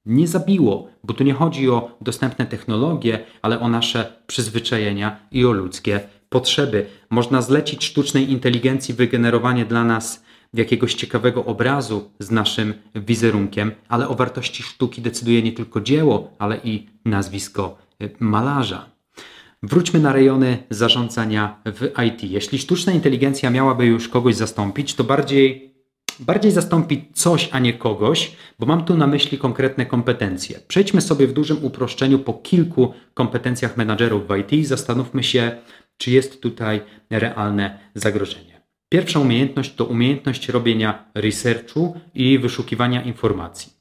Nie 0.07 0.29
zabiło, 0.29 0.89
bo 1.05 1.15
tu 1.15 1.25
nie 1.25 1.35
chodzi 1.35 1.71
o 1.71 1.97
dostępne 2.01 2.47
technologie, 2.47 3.19
ale 3.43 3.61
o 3.61 3.69
nasze 3.69 4.23
przyzwyczajenia 4.27 5.17
i 5.31 5.45
o 5.45 5.53
ludzkie 5.53 6.01
potrzeby. 6.29 6.87
Można 7.15 7.43
zlecić 7.43 7.85
sztucznej 7.85 8.31
inteligencji 8.31 8.95
wygenerowanie 8.95 9.65
dla 9.65 9.85
nas 9.85 10.25
jakiegoś 10.55 10.95
ciekawego 10.95 11.45
obrazu 11.45 12.11
z 12.19 12.31
naszym 12.31 12.75
wizerunkiem, 12.95 13.73
ale 13.89 14.09
o 14.09 14.15
wartości 14.15 14.63
sztuki 14.63 15.03
decyduje 15.03 15.43
nie 15.43 15.53
tylko 15.53 15.81
dzieło, 15.81 16.31
ale 16.39 16.61
i 16.65 16.87
nazwisko 17.05 17.79
y, 18.03 18.11
malarza. 18.21 18.87
Wróćmy 19.63 20.01
na 20.01 20.13
rejony 20.13 20.59
zarządzania 20.71 21.57
w 21.67 22.03
IT. 22.07 22.31
Jeśli 22.31 22.59
sztuczna 22.59 22.93
inteligencja 22.93 23.51
miałaby 23.51 23.87
już 23.87 24.09
kogoś 24.09 24.35
zastąpić, 24.35 24.95
to 24.95 25.05
bardziej, 25.05 25.75
bardziej 26.21 26.53
zastąpić 26.53 27.01
coś, 27.13 27.49
a 27.53 27.59
nie 27.59 27.73
kogoś, 27.73 28.37
bo 28.59 28.67
mam 28.67 28.85
tu 28.85 28.97
na 28.97 29.07
myśli 29.07 29.39
konkretne 29.39 29.87
kompetencje. 29.87 30.61
Przejdźmy 30.69 31.01
sobie 31.01 31.27
w 31.27 31.33
dużym 31.33 31.65
uproszczeniu 31.65 32.19
po 32.19 32.33
kilku 32.33 32.95
kompetencjach 33.15 33.77
menadżerów 33.77 34.29
w 34.29 34.37
IT 34.37 34.53
i 34.53 34.65
zastanówmy 34.65 35.23
się, 35.23 35.57
czy 35.97 36.11
jest 36.11 36.43
tutaj 36.43 36.81
realne 37.11 37.79
zagrożenie. 37.95 38.61
Pierwsza 38.89 39.19
umiejętność 39.19 39.75
to 39.75 39.85
umiejętność 39.85 40.49
robienia 40.49 41.05
researchu 41.15 42.01
i 42.15 42.39
wyszukiwania 42.39 43.03
informacji. 43.03 43.73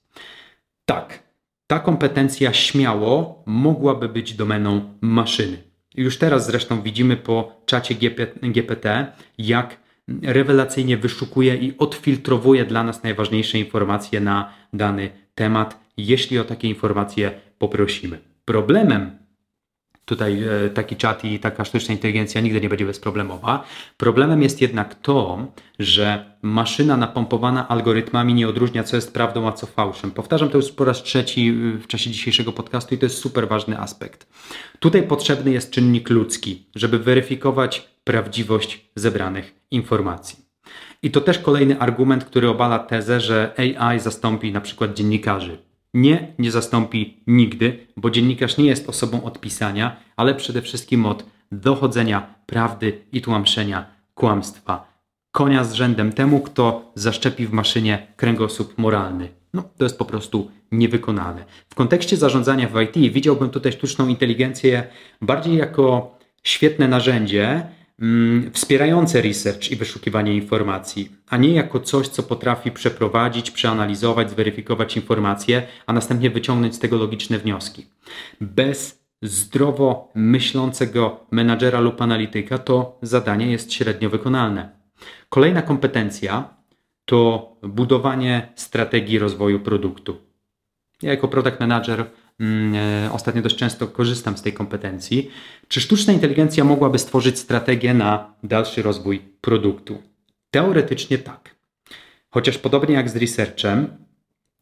Tak, 0.85 1.23
ta 1.67 1.79
kompetencja 1.79 2.53
śmiało 2.53 3.43
mogłaby 3.45 4.09
być 4.09 4.33
domeną 4.33 4.97
maszyny. 5.01 5.63
Już 5.95 6.17
teraz 6.17 6.45
zresztą 6.45 6.81
widzimy 6.81 7.17
po 7.17 7.61
czacie 7.65 7.95
GPT, 8.41 9.11
jak 9.37 9.77
rewelacyjnie 10.21 10.97
wyszukuje 10.97 11.55
i 11.55 11.77
odfiltrowuje 11.77 12.65
dla 12.65 12.83
nas 12.83 13.03
najważniejsze 13.03 13.59
informacje 13.59 14.19
na 14.19 14.53
dany 14.73 15.09
temat, 15.35 15.79
jeśli 15.97 16.39
o 16.39 16.43
takie 16.43 16.67
informacje 16.67 17.31
poprosimy. 17.57 18.19
Problemem 18.45 19.17
tutaj 20.05 20.43
e, 20.43 20.69
taki 20.69 20.95
czat 20.95 21.25
i 21.25 21.39
taka 21.39 21.65
sztuczna 21.65 21.93
inteligencja 21.93 22.41
nigdy 22.41 22.61
nie 22.61 22.69
będzie 22.69 22.85
bezproblemowa. 22.85 23.63
Problemem 23.97 24.41
jest 24.41 24.61
jednak 24.61 24.95
to, 24.95 25.47
że 25.79 26.35
maszyna 26.41 26.97
napompowana 26.97 27.67
algorytmami 27.67 28.33
nie 28.33 28.47
odróżnia, 28.47 28.83
co 28.83 28.95
jest 28.95 29.13
prawdą, 29.13 29.47
a 29.47 29.51
co 29.51 29.67
fałszem. 29.67 30.11
Powtarzam 30.11 30.49
to 30.49 30.57
już 30.57 30.71
po 30.71 30.85
raz 30.85 31.03
trzeci 31.03 31.51
w 31.53 31.87
czasie 31.87 32.09
dzisiejszego 32.09 32.53
podcastu 32.53 32.95
i 32.95 32.97
to 32.97 33.05
jest 33.05 33.17
super 33.17 33.47
ważny 33.47 33.79
aspekt. 33.79 34.27
Tutaj 34.79 35.03
potrzebny 35.03 35.51
jest 35.51 35.71
czynnik 35.71 36.09
ludzki, 36.09 36.67
żeby 36.75 36.99
weryfikować 36.99 37.87
prawdziwość 38.03 38.85
zebranych 38.95 39.55
informacji. 39.71 40.43
I 41.03 41.11
to 41.11 41.21
też 41.21 41.39
kolejny 41.39 41.79
argument, 41.79 42.25
który 42.25 42.49
obala 42.49 42.79
tezę, 42.79 43.21
że 43.21 43.53
AI 43.57 43.99
zastąpi 43.99 44.51
na 44.51 44.61
przykład 44.61 44.93
dziennikarzy. 44.93 45.72
Nie, 45.93 46.33
nie 46.39 46.51
zastąpi 46.51 47.23
nigdy, 47.27 47.87
bo 47.97 48.09
dziennikarz 48.09 48.57
nie 48.57 48.65
jest 48.65 48.89
osobą 48.89 49.23
od 49.23 49.39
pisania, 49.39 49.95
ale 50.15 50.35
przede 50.35 50.61
wszystkim 50.61 51.05
od 51.05 51.25
dochodzenia 51.51 52.35
prawdy 52.45 53.01
i 53.11 53.21
tłamszenia 53.21 53.85
kłamstwa. 54.13 54.93
Konia 55.31 55.63
z 55.63 55.73
rzędem 55.73 56.13
temu, 56.13 56.39
kto 56.39 56.91
zaszczepi 56.95 57.47
w 57.47 57.51
maszynie 57.51 58.07
kręgosłup 58.15 58.77
moralny. 58.77 59.29
No, 59.53 59.63
to 59.77 59.85
jest 59.85 59.97
po 59.97 60.05
prostu 60.05 60.51
niewykonalne. 60.71 61.45
W 61.69 61.75
kontekście 61.75 62.17
zarządzania 62.17 62.67
w 62.67 62.81
IT 62.81 63.13
widziałbym 63.13 63.49
tutaj 63.49 63.71
sztuczną 63.71 64.07
inteligencję 64.07 64.83
bardziej 65.21 65.57
jako 65.57 66.17
świetne 66.43 66.87
narzędzie, 66.87 67.67
wspierające 68.53 69.21
research 69.21 69.71
i 69.71 69.75
wyszukiwanie 69.75 70.35
informacji, 70.35 71.11
a 71.29 71.37
nie 71.37 71.53
jako 71.53 71.79
coś, 71.79 72.07
co 72.07 72.23
potrafi 72.23 72.71
przeprowadzić, 72.71 73.51
przeanalizować, 73.51 74.31
zweryfikować 74.31 74.95
informacje, 74.95 75.67
a 75.85 75.93
następnie 75.93 76.29
wyciągnąć 76.29 76.75
z 76.75 76.79
tego 76.79 76.97
logiczne 76.97 77.39
wnioski. 77.39 77.85
Bez 78.41 79.03
zdrowo 79.21 80.11
myślącego 80.15 81.25
menadżera 81.31 81.79
lub 81.79 82.01
analityka 82.01 82.57
to 82.57 82.97
zadanie 83.01 83.51
jest 83.51 83.73
średnio 83.73 84.09
wykonalne. 84.09 84.69
Kolejna 85.29 85.61
kompetencja 85.61 86.49
to 87.05 87.51
budowanie 87.63 88.53
strategii 88.55 89.19
rozwoju 89.19 89.59
produktu. 89.59 90.17
Ja 91.01 91.11
jako 91.11 91.27
product 91.27 91.59
manager 91.59 92.05
Mm, 92.05 92.22
ostatnio 93.11 93.41
dość 93.41 93.55
często 93.55 93.87
korzystam 93.87 94.37
z 94.37 94.41
tej 94.41 94.53
kompetencji. 94.53 95.31
Czy 95.67 95.81
sztuczna 95.81 96.13
inteligencja 96.13 96.63
mogłaby 96.63 96.99
stworzyć 96.99 97.39
strategię 97.39 97.93
na 97.93 98.33
dalszy 98.43 98.81
rozwój 98.81 99.19
produktu? 99.41 100.01
Teoretycznie 100.51 101.17
tak. 101.17 101.55
Chociaż 102.29 102.57
podobnie 102.57 102.95
jak 102.95 103.09
z 103.09 103.15
researchem, 103.15 103.87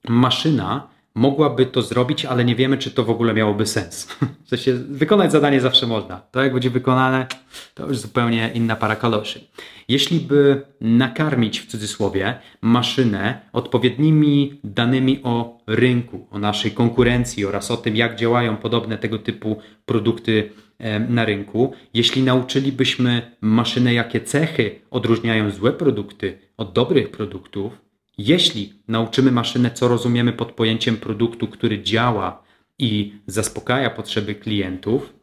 maszyna 0.08 0.88
mogłaby 1.16 1.66
to 1.66 1.82
zrobić, 1.82 2.26
ale 2.26 2.46
nie 2.46 2.56
wiemy, 2.56 2.78
czy 2.78 2.92
to 2.92 3.04
w 3.04 3.10
ogóle 3.10 3.34
miałoby 3.34 3.66
sens. 3.66 4.08
W 4.46 4.50
sensie, 4.50 4.74
wykonać 4.74 5.32
zadanie 5.32 5.62
zawsze 5.62 5.88
można. 5.88 6.22
To 6.32 6.44
jak 6.44 6.54
będzie 6.54 6.70
wykonane, 6.70 7.28
to 7.74 7.88
już 7.88 7.98
zupełnie 7.98 8.52
inna 8.54 8.76
para 8.76 8.96
kaloszy. 8.96 9.48
Jeśli 9.88 10.20
by 10.20 10.62
nakarmić 10.82 11.60
w 11.60 11.68
cudzysłowie 11.68 12.40
maszynę 12.62 13.42
odpowiednimi 13.54 14.60
danymi 14.64 15.20
o 15.24 15.62
rynku, 15.68 16.28
o 16.32 16.40
naszej 16.40 16.72
konkurencji 16.72 17.46
oraz 17.46 17.72
o 17.72 17.78
tym, 17.78 17.96
jak 17.96 18.16
działają 18.16 18.58
podobne 18.58 18.98
tego 18.98 19.20
typu 19.20 19.62
produkty 19.86 20.50
na 21.10 21.26
rynku, 21.26 21.74
jeśli 21.94 22.24
nauczylibyśmy 22.24 23.36
maszynę, 23.42 23.94
jakie 23.94 24.22
cechy 24.22 24.80
odróżniają 24.92 25.52
złe 25.52 25.74
produkty 25.74 26.38
od 26.58 26.74
dobrych 26.74 27.12
produktów, 27.12 27.81
jeśli 28.28 28.74
nauczymy 28.88 29.32
maszynę, 29.32 29.72
co 29.72 29.88
rozumiemy 29.88 30.34
pod 30.34 30.52
pojęciem 30.52 30.98
produktu, 30.98 31.48
który 31.48 31.84
działa 31.84 32.44
i 32.80 33.14
zaspokaja 33.28 33.90
potrzeby 33.90 34.36
klientów, 34.36 35.14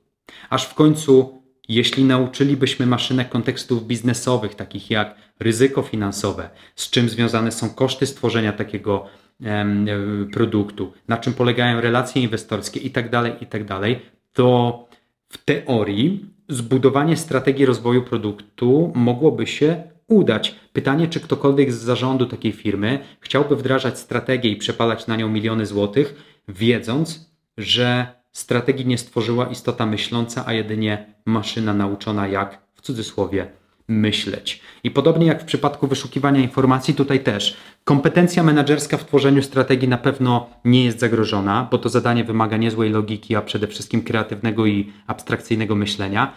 aż 0.51 0.67
w 0.67 0.75
końcu, 0.75 1.43
jeśli 1.69 2.05
nauczylibyśmy 2.05 2.87
maszynę 2.87 3.25
kontekstów 3.25 3.87
biznesowych, 3.87 4.55
takich 4.55 4.91
jak 4.91 5.15
ryzyko 5.41 5.83
finansowe, 5.83 6.51
z 6.77 6.91
czym 6.91 7.09
związane 7.09 7.53
są 7.53 7.71
koszty 7.71 8.07
stworzenia 8.07 8.53
takiego 8.53 9.07
em, 9.43 9.87
produktu, 10.33 10.93
na 11.09 11.17
czym 11.17 11.33
polegają 11.33 11.81
relacje 11.81 12.23
inwestorskie 12.23 12.81
itd., 12.81 13.11
tak 13.11 13.43
itd., 13.43 13.67
tak 13.67 13.99
to 14.33 14.89
w 15.29 15.39
teorii 15.45 16.27
zbudowanie 16.49 17.17
strategii 17.17 17.67
rozwoju 17.67 18.03
produktu 18.03 18.93
mogłoby 18.95 19.47
się 19.47 19.83
udać. 20.09 20.55
Pytanie, 20.73 21.09
czy 21.09 21.21
ktokolwiek 21.21 21.73
z 21.73 21.77
zarządu 21.77 22.27
takiej 22.27 22.53
firmy 22.53 22.99
chciałby 23.21 23.57
wdrażać 23.57 23.99
strategię 23.99 24.51
i 24.51 24.57
przepalać 24.57 25.07
na 25.07 25.17
nią 25.17 25.29
miliony 25.29 25.67
złotych, 25.67 26.15
wiedząc, 26.49 27.31
że 27.59 28.07
strategii 28.33 28.87
nie 28.87 28.99
stworzyła 28.99 29.47
istota 29.47 29.87
myśląca, 29.87 30.45
a 30.47 30.53
jedynie 30.53 31.15
maszyna 31.25 31.75
nauczona 31.75 32.29
jak, 32.29 32.59
w 32.75 32.81
cudzysłowie, 32.81 33.49
myśleć. 33.89 34.61
I 34.85 34.91
podobnie 34.91 35.27
jak 35.27 35.43
w 35.43 35.45
przypadku 35.45 35.87
wyszukiwania 35.87 36.41
informacji, 36.41 36.95
tutaj 36.95 37.21
też 37.21 37.57
kompetencja 37.85 38.43
menedżerska 38.43 38.97
w 38.97 39.07
tworzeniu 39.07 39.43
strategii 39.43 39.89
na 39.89 39.99
pewno 39.99 40.51
nie 40.65 40.85
jest 40.85 40.99
zagrożona, 40.99 41.69
bo 41.71 41.79
to 41.79 41.89
zadanie 41.89 42.25
wymaga 42.25 42.57
niezłej 42.57 42.91
logiki, 42.91 43.37
a 43.37 43.43
przede 43.43 43.67
wszystkim 43.67 44.03
kreatywnego 44.03 44.67
i 44.67 44.93
abstrakcyjnego 45.07 45.75
myślenia. 45.75 46.33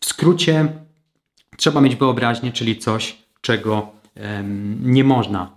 W 0.00 0.06
skrócie, 0.06 0.68
Trzeba 1.56 1.80
mieć 1.80 1.96
wyobraźnię, 1.96 2.52
czyli 2.52 2.76
coś, 2.78 3.18
czego 3.40 3.92
nie 4.80 5.04
można 5.04 5.56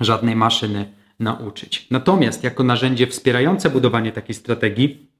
żadnej 0.00 0.36
maszyny 0.36 0.92
nauczyć. 1.20 1.86
Natomiast 1.90 2.44
jako 2.44 2.64
narzędzie 2.64 3.06
wspierające 3.06 3.70
budowanie 3.70 4.12
takiej 4.12 4.34
strategii, 4.34 5.10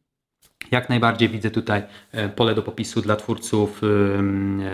jak 0.70 0.88
najbardziej 0.88 1.28
widzę 1.28 1.50
tutaj 1.50 1.82
e, 2.12 2.28
pole 2.28 2.54
do 2.54 2.62
popisu 2.62 3.02
dla 3.02 3.16
twórców 3.16 3.80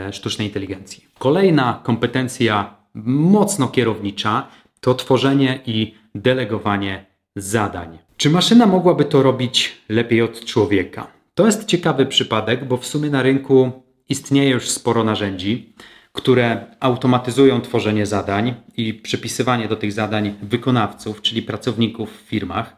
e, 0.09 0.12
sztucznej 0.12 0.47
inteligencji. 0.49 1.05
Kolejna 1.19 1.81
kompetencja 1.83 2.75
mocno 3.05 3.69
kierownicza, 3.69 4.47
to 4.81 4.95
tworzenie 4.95 5.61
i 5.67 5.95
delegowanie 6.15 7.07
zadań. 7.37 7.99
Czy 8.17 8.31
maszyna 8.31 8.67
mogłaby 8.67 9.05
to 9.05 9.23
robić 9.23 9.83
lepiej 9.89 10.23
od 10.23 10.45
człowieka? 10.45 11.07
To 11.35 11.47
jest 11.47 11.65
ciekawy 11.65 12.07
przypadek, 12.07 12.65
bo 12.65 12.77
w 12.77 12.87
sumie 12.87 13.11
na 13.11 13.23
rynku 13.23 13.73
istnieje 14.09 14.51
już 14.51 14.71
sporo 14.71 15.05
narzędzi, 15.05 15.75
które 16.12 16.66
automatyzują 16.81 17.61
tworzenie 17.61 18.07
zadań 18.07 18.55
i 18.77 18.95
przypisywanie 18.95 19.69
do 19.69 19.77
tych 19.77 19.92
zadań 19.92 20.35
wykonawców, 20.42 21.23
czyli 21.23 21.42
pracowników 21.42 22.12
w 22.12 22.29
firmach. 22.29 22.77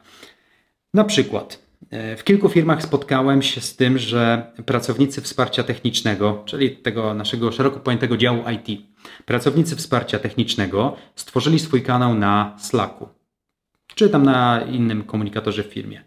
Na 0.94 1.04
przykład 1.04 1.62
e, 1.90 2.16
w 2.16 2.24
kilku 2.24 2.48
firmach 2.48 2.82
spotkałem 2.82 3.42
się 3.42 3.60
z 3.60 3.76
tym, 3.76 3.98
że 3.98 4.52
pracownicy 4.66 5.20
wsparcia 5.20 5.62
technicznego, 5.62 6.42
czyli 6.46 6.70
tego 6.70 7.14
naszego 7.14 7.52
szeroko 7.52 7.80
pojętego 7.80 8.16
działu 8.16 8.42
IT, 8.50 8.82
pracownicy 9.26 9.76
wsparcia 9.76 10.18
technicznego 10.18 10.96
stworzyli 11.14 11.58
swój 11.58 11.82
kanał 11.82 12.14
na 12.14 12.56
Slacku, 12.58 13.08
czy 13.94 14.08
tam 14.08 14.22
na 14.22 14.60
innym 14.60 15.02
komunikatorze 15.04 15.62
w 15.64 15.66
firmie. 15.66 16.02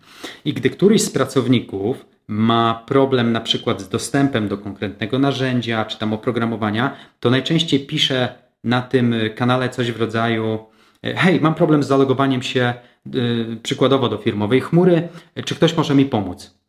I 0.45 0.53
gdy 0.53 0.69
któryś 0.69 1.01
z 1.01 1.09
pracowników 1.09 2.05
ma 2.31 2.83
problem 2.87 3.31
na 3.31 3.41
przykład 3.41 3.81
z 3.81 3.89
dostępem 3.89 4.47
do 4.47 4.57
konkretnego 4.57 5.19
narzędzia 5.19 5.85
czy 5.85 5.97
tam 5.99 6.13
oprogramowania, 6.13 6.95
to 7.19 7.29
najczęściej 7.29 7.79
pisze 7.79 8.35
na 8.63 8.81
tym 8.81 9.15
kanale 9.35 9.69
coś 9.69 9.91
w 9.91 9.99
rodzaju 10.01 10.59
hej, 11.03 11.41
mam 11.41 11.55
problem 11.55 11.83
z 11.83 11.87
zalogowaniem 11.87 12.41
się 12.41 12.73
yy, 13.13 13.57
przykładowo 13.63 14.09
do 14.09 14.17
firmowej 14.17 14.61
chmury, 14.61 15.07
czy 15.45 15.55
ktoś 15.55 15.77
może 15.77 15.95
mi 15.95 16.05
pomóc? 16.05 16.59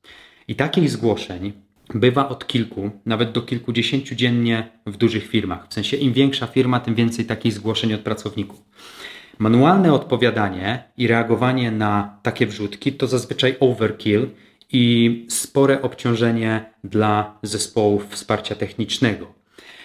I 0.49 0.55
takich 0.55 0.91
zgłoszeń 0.91 1.53
bywa 1.95 2.29
od 2.29 2.47
kilku, 2.47 2.91
nawet 3.07 3.33
do 3.33 3.43
kilkudziesięciu 3.43 4.15
dziennie 4.15 4.69
w 4.87 4.97
dużych 4.97 5.27
firmach. 5.27 5.69
W 5.69 5.75
sensie 5.75 5.97
im 5.97 6.13
większa 6.13 6.47
firma, 6.47 6.81
tym 6.81 6.95
więcej 6.95 7.25
takich 7.25 7.53
zgłoszeń 7.53 7.95
od 7.95 8.01
pracowników. 8.01 8.63
Manualne 9.39 9.93
odpowiadanie 9.93 10.85
i 10.97 11.07
reagowanie 11.07 11.71
na 11.71 12.19
takie 12.23 12.47
wrzutki 12.47 12.93
to 12.93 13.07
zazwyczaj 13.07 13.57
overkill 13.61 14.27
i 14.73 15.27
spore 15.31 15.83
obciążenie 15.83 16.65
dla 16.85 17.39
zespołów 17.43 18.09
wsparcia 18.09 18.55
technicznego. 18.55 19.43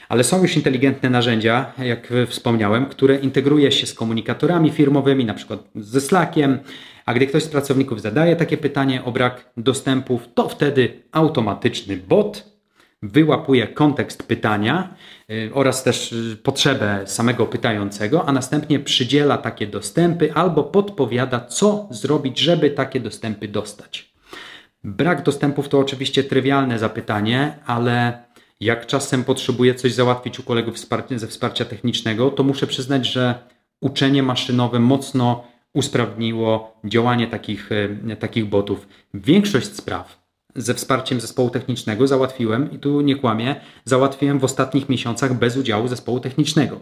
Ale 0.09 0.23
są 0.23 0.41
już 0.41 0.55
inteligentne 0.55 1.09
narzędzia, 1.09 1.73
jak 1.77 2.13
wspomniałem, 2.27 2.85
które 2.85 3.15
integruje 3.15 3.71
się 3.71 3.87
z 3.87 3.93
komunikatorami 3.93 4.71
firmowymi, 4.71 5.25
na 5.25 5.33
przykład 5.33 5.59
ze 5.75 6.01
Slackiem, 6.01 6.59
a 7.05 7.13
gdy 7.13 7.27
ktoś 7.27 7.43
z 7.43 7.47
pracowników 7.47 8.01
zadaje 8.01 8.35
takie 8.35 8.57
pytanie 8.57 9.03
o 9.03 9.11
brak 9.11 9.49
dostępów, 9.57 10.21
to 10.33 10.49
wtedy 10.49 11.03
automatyczny 11.11 11.97
bot 11.97 12.57
wyłapuje 13.01 13.67
kontekst 13.67 14.23
pytania 14.23 14.95
y, 15.31 15.51
oraz 15.53 15.83
też 15.83 16.11
y, 16.11 16.37
potrzebę 16.43 17.01
samego 17.05 17.45
pytającego, 17.45 18.25
a 18.25 18.31
następnie 18.31 18.79
przydziela 18.79 19.37
takie 19.37 19.67
dostępy 19.67 20.33
albo 20.33 20.63
podpowiada, 20.63 21.39
co 21.39 21.87
zrobić, 21.91 22.39
żeby 22.39 22.69
takie 22.69 22.99
dostępy 22.99 23.47
dostać. 23.47 24.16
Brak 24.83 25.23
dostępów 25.23 25.69
to 25.69 25.79
oczywiście 25.79 26.23
trywialne 26.23 26.79
zapytanie, 26.79 27.57
ale 27.65 28.23
jak 28.59 28.85
czasem 28.85 29.23
potrzebuję 29.23 29.75
coś 29.75 29.93
załatwić 29.93 30.39
u 30.39 30.43
kolegów 30.43 30.75
ze 31.15 31.27
wsparcia 31.27 31.65
technicznego, 31.65 32.31
to 32.31 32.43
muszę 32.43 32.67
przyznać, 32.67 33.05
że 33.07 33.35
uczenie 33.81 34.23
maszynowe 34.23 34.79
mocno 34.79 35.43
usprawniło 35.73 36.79
działanie 36.85 37.27
takich, 37.27 37.69
e, 38.09 38.15
takich 38.15 38.45
botów. 38.45 38.87
Większość 39.13 39.75
spraw 39.75 40.27
ze 40.55 40.73
wsparciem 40.73 41.21
zespołu 41.21 41.49
technicznego 41.49 42.07
załatwiłem, 42.07 42.71
i 42.71 42.79
tu 42.79 43.01
nie 43.01 43.15
kłamię, 43.15 43.55
załatwiłem 43.85 44.39
w 44.39 44.43
ostatnich 44.43 44.89
miesiącach 44.89 45.33
bez 45.33 45.57
udziału 45.57 45.87
zespołu 45.87 46.19
technicznego. 46.19 46.79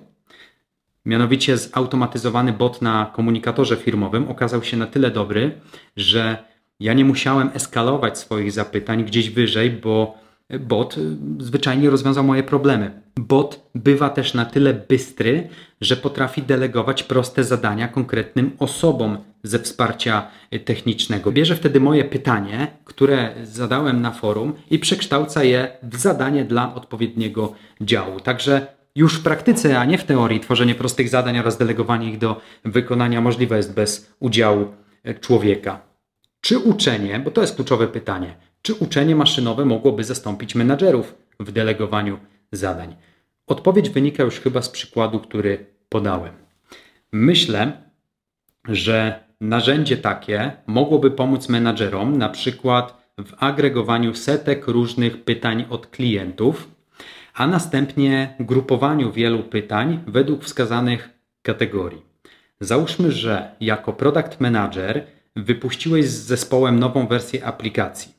Mianowicie 1.06 1.58
zautomatyzowany 1.58 2.54
bot 2.54 2.82
na 2.82 3.12
komunikatorze 3.16 3.76
firmowym 3.76 4.28
okazał 4.28 4.64
się 4.64 4.78
na 4.78 4.88
tyle 4.88 5.12
dobry, 5.12 5.62
że 5.96 6.55
ja 6.80 6.94
nie 6.94 7.06
musiałem 7.06 7.50
eskalować 7.54 8.18
swoich 8.18 8.52
zapytań 8.52 9.06
gdzieś 9.06 9.30
wyżej, 9.30 9.72
bo 9.72 10.18
bot 10.60 10.96
zwyczajnie 11.40 11.90
rozwiązał 11.90 12.24
moje 12.24 12.44
problemy. 12.44 13.02
Bot 13.20 13.70
bywa 13.76 14.10
też 14.10 14.34
na 14.34 14.46
tyle 14.46 14.74
bystry, 14.74 15.50
że 15.82 15.98
potrafi 15.98 16.42
delegować 16.42 17.04
proste 17.04 17.44
zadania 17.44 17.88
konkretnym 17.88 18.52
osobom 18.60 19.18
ze 19.44 19.60
wsparcia 19.60 20.28
technicznego. 20.66 21.32
Bierze 21.32 21.56
wtedy 21.56 21.80
moje 21.80 22.06
pytanie, 22.06 22.68
które 22.86 23.34
zadałem 23.44 24.02
na 24.02 24.12
forum 24.12 24.54
i 24.72 24.80
przekształca 24.80 25.44
je 25.44 25.78
w 25.84 25.96
zadanie 25.96 26.46
dla 26.46 26.76
odpowiedniego 26.76 27.54
działu. 27.82 28.20
Także 28.20 28.68
już 28.96 29.20
w 29.20 29.24
praktyce, 29.24 29.80
a 29.80 29.86
nie 29.86 29.98
w 29.98 30.04
teorii, 30.04 30.40
tworzenie 30.40 30.76
prostych 30.76 31.10
zadań 31.10 31.40
oraz 31.40 31.58
delegowanie 31.58 32.10
ich 32.10 32.18
do 32.18 32.42
wykonania 32.66 33.22
możliwe 33.22 33.58
jest 33.58 33.74
bez 33.74 34.12
udziału 34.20 34.68
człowieka. 35.22 35.95
Czy 36.46 36.60
uczenie, 36.60 37.20
bo 37.20 37.32
to 37.32 37.42
jest 37.42 37.56
kluczowe 37.56 37.88
pytanie, 37.88 38.36
czy 38.62 38.74
uczenie 38.74 39.16
maszynowe 39.16 39.66
mogłoby 39.66 40.04
zastąpić 40.04 40.56
menadżerów 40.56 41.16
w 41.40 41.52
delegowaniu 41.52 42.20
zadań? 42.52 42.96
Odpowiedź 43.48 43.90
wynika 43.90 44.24
już 44.24 44.40
chyba 44.40 44.62
z 44.62 44.70
przykładu, 44.70 45.20
który 45.20 45.66
podałem. 45.90 46.34
Myślę, 47.12 47.72
że 48.68 49.24
narzędzie 49.42 49.98
takie 49.98 50.52
mogłoby 50.68 51.12
pomóc 51.12 51.50
menadżerom 51.50 52.18
na 52.18 52.30
przykład 52.30 53.14
w 53.18 53.44
agregowaniu 53.44 54.16
setek 54.16 54.68
różnych 54.68 55.24
pytań 55.24 55.66
od 55.70 55.88
klientów, 55.88 56.72
a 57.34 57.48
następnie 57.48 58.36
grupowaniu 58.40 59.12
wielu 59.12 59.44
pytań 59.44 60.04
według 60.08 60.44
wskazanych 60.44 61.10
kategorii. 61.42 62.02
Załóżmy, 62.60 63.12
że 63.12 63.56
jako 63.60 63.94
product 63.94 64.40
manager 64.40 65.15
wypuściłeś 65.36 66.06
z 66.06 66.26
zespołem 66.26 66.80
nową 66.80 67.08
wersję 67.08 67.46
aplikacji. 67.46 68.14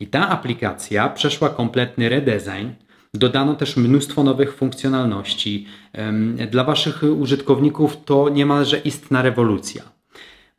I 0.00 0.06
ta 0.06 0.28
aplikacja 0.28 1.08
przeszła 1.08 1.48
kompletny 1.48 2.08
redesign. 2.08 2.68
Dodano 3.14 3.54
też 3.54 3.76
mnóstwo 3.76 4.24
nowych 4.24 4.56
funkcjonalności. 4.56 5.66
Dla 6.50 6.64
Waszych 6.64 7.02
użytkowników 7.02 7.96
to 8.04 8.28
niemalże 8.28 8.78
istna 8.78 9.22
rewolucja. 9.22 9.82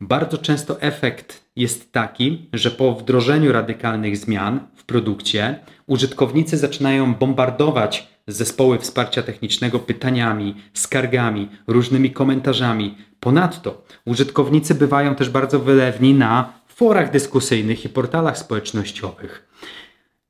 Bardzo 0.02 0.38
często 0.38 0.82
efekt 0.82 1.50
jest 1.56 1.91
taki, 1.91 2.50
że 2.54 2.72
po 2.72 2.93
wdrożeniu 2.93 3.52
radykalnych 3.52 4.17
zmian 4.17 4.60
w 4.76 4.84
produkcie 4.86 5.60
użytkownicy 5.88 6.58
zaczynają 6.58 7.13
bombardować 7.13 8.08
zespoły 8.32 8.80
wsparcia 8.80 9.24
technicznego 9.24 9.80
pytaniami, 9.80 10.56
skargami, 10.74 11.50
różnymi 11.68 12.12
komentarzami. 12.12 12.98
Ponadto 13.20 13.84
użytkownicy 14.06 14.76
bywają 14.76 15.15
też 15.15 15.30
bardzo 15.30 15.60
wylewni 15.60 16.13
na 16.13 16.54
forach 16.68 17.12
dyskusyjnych 17.12 17.86
i 17.86 17.89
portalach 17.89 18.38
społecznościowych. 18.38 19.50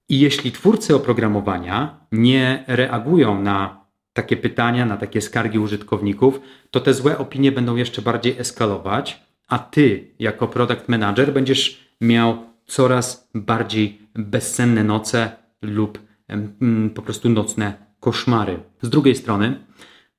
I 0.10 0.20
jeśli 0.20 0.52
twórcy 0.52 0.96
oprogramowania 0.96 2.06
nie 2.12 2.64
reagują 2.68 3.42
na 3.42 3.86
takie 4.14 4.38
pytania, 4.38 4.86
na 4.86 4.98
takie 4.98 5.22
skargi 5.22 5.60
użytkowników, 5.60 6.40
to 6.72 6.80
te 6.80 6.94
złe 6.94 7.18
opinie 7.18 7.52
będą 7.52 7.76
jeszcze 7.76 8.02
bardziej 8.02 8.40
eskalować, 8.40 9.24
a 9.48 9.60
ty, 9.60 10.08
jako 10.20 10.48
product 10.48 10.90
manager, 10.90 11.34
będziesz 11.34 11.90
miał 12.02 12.38
coraz 12.66 13.30
bardziej 13.36 14.02
bezsenne 14.16 14.84
noce 14.84 15.32
lub 15.62 16.00
mm, 16.28 16.90
po 16.90 17.02
prostu 17.02 17.30
nocne 17.30 17.89
koszmary. 18.00 18.60
Z 18.82 18.90
drugiej 18.90 19.16
strony, 19.16 19.60